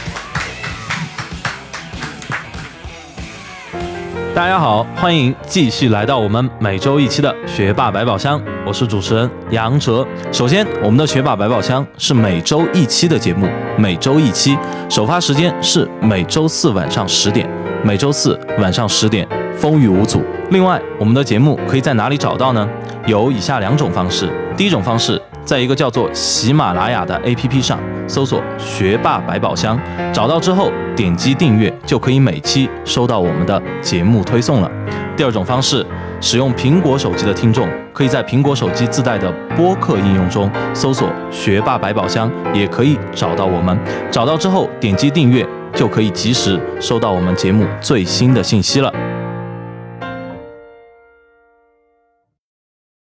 [4.36, 10.04] 大家好，欢迎继续来到我们每周一期的学霸百宝箱，我是主持人杨哲。
[10.32, 14.58] 首先，我们的学霸百宝箱是每周一期的节目，每周一期，
[14.90, 17.48] 首发时间是每周四晚上十点，
[17.84, 20.24] 每周四晚上十点，风雨无阻。
[20.50, 22.68] 另外，我们的节目可以在哪里找到呢？
[23.06, 24.28] 有以下两种方式，
[24.58, 25.22] 第一种方式。
[25.46, 27.78] 在一个叫做喜马拉雅的 APP 上
[28.08, 29.80] 搜索“学霸百宝箱”，
[30.14, 34.70] 找到之后点击订阅，就可以每期收到我们的节目推送了。
[35.16, 35.86] 第二种方式，
[36.20, 43.78] 使用苹果手机的听众，可以在苹果手机自带的播客应用中搜索“学霸百宝箱”，也可以找到我们。
[44.10, 45.46] 找到之后点击订阅，
[45.76, 48.92] 就可以及时收到我们节目最新的信息了。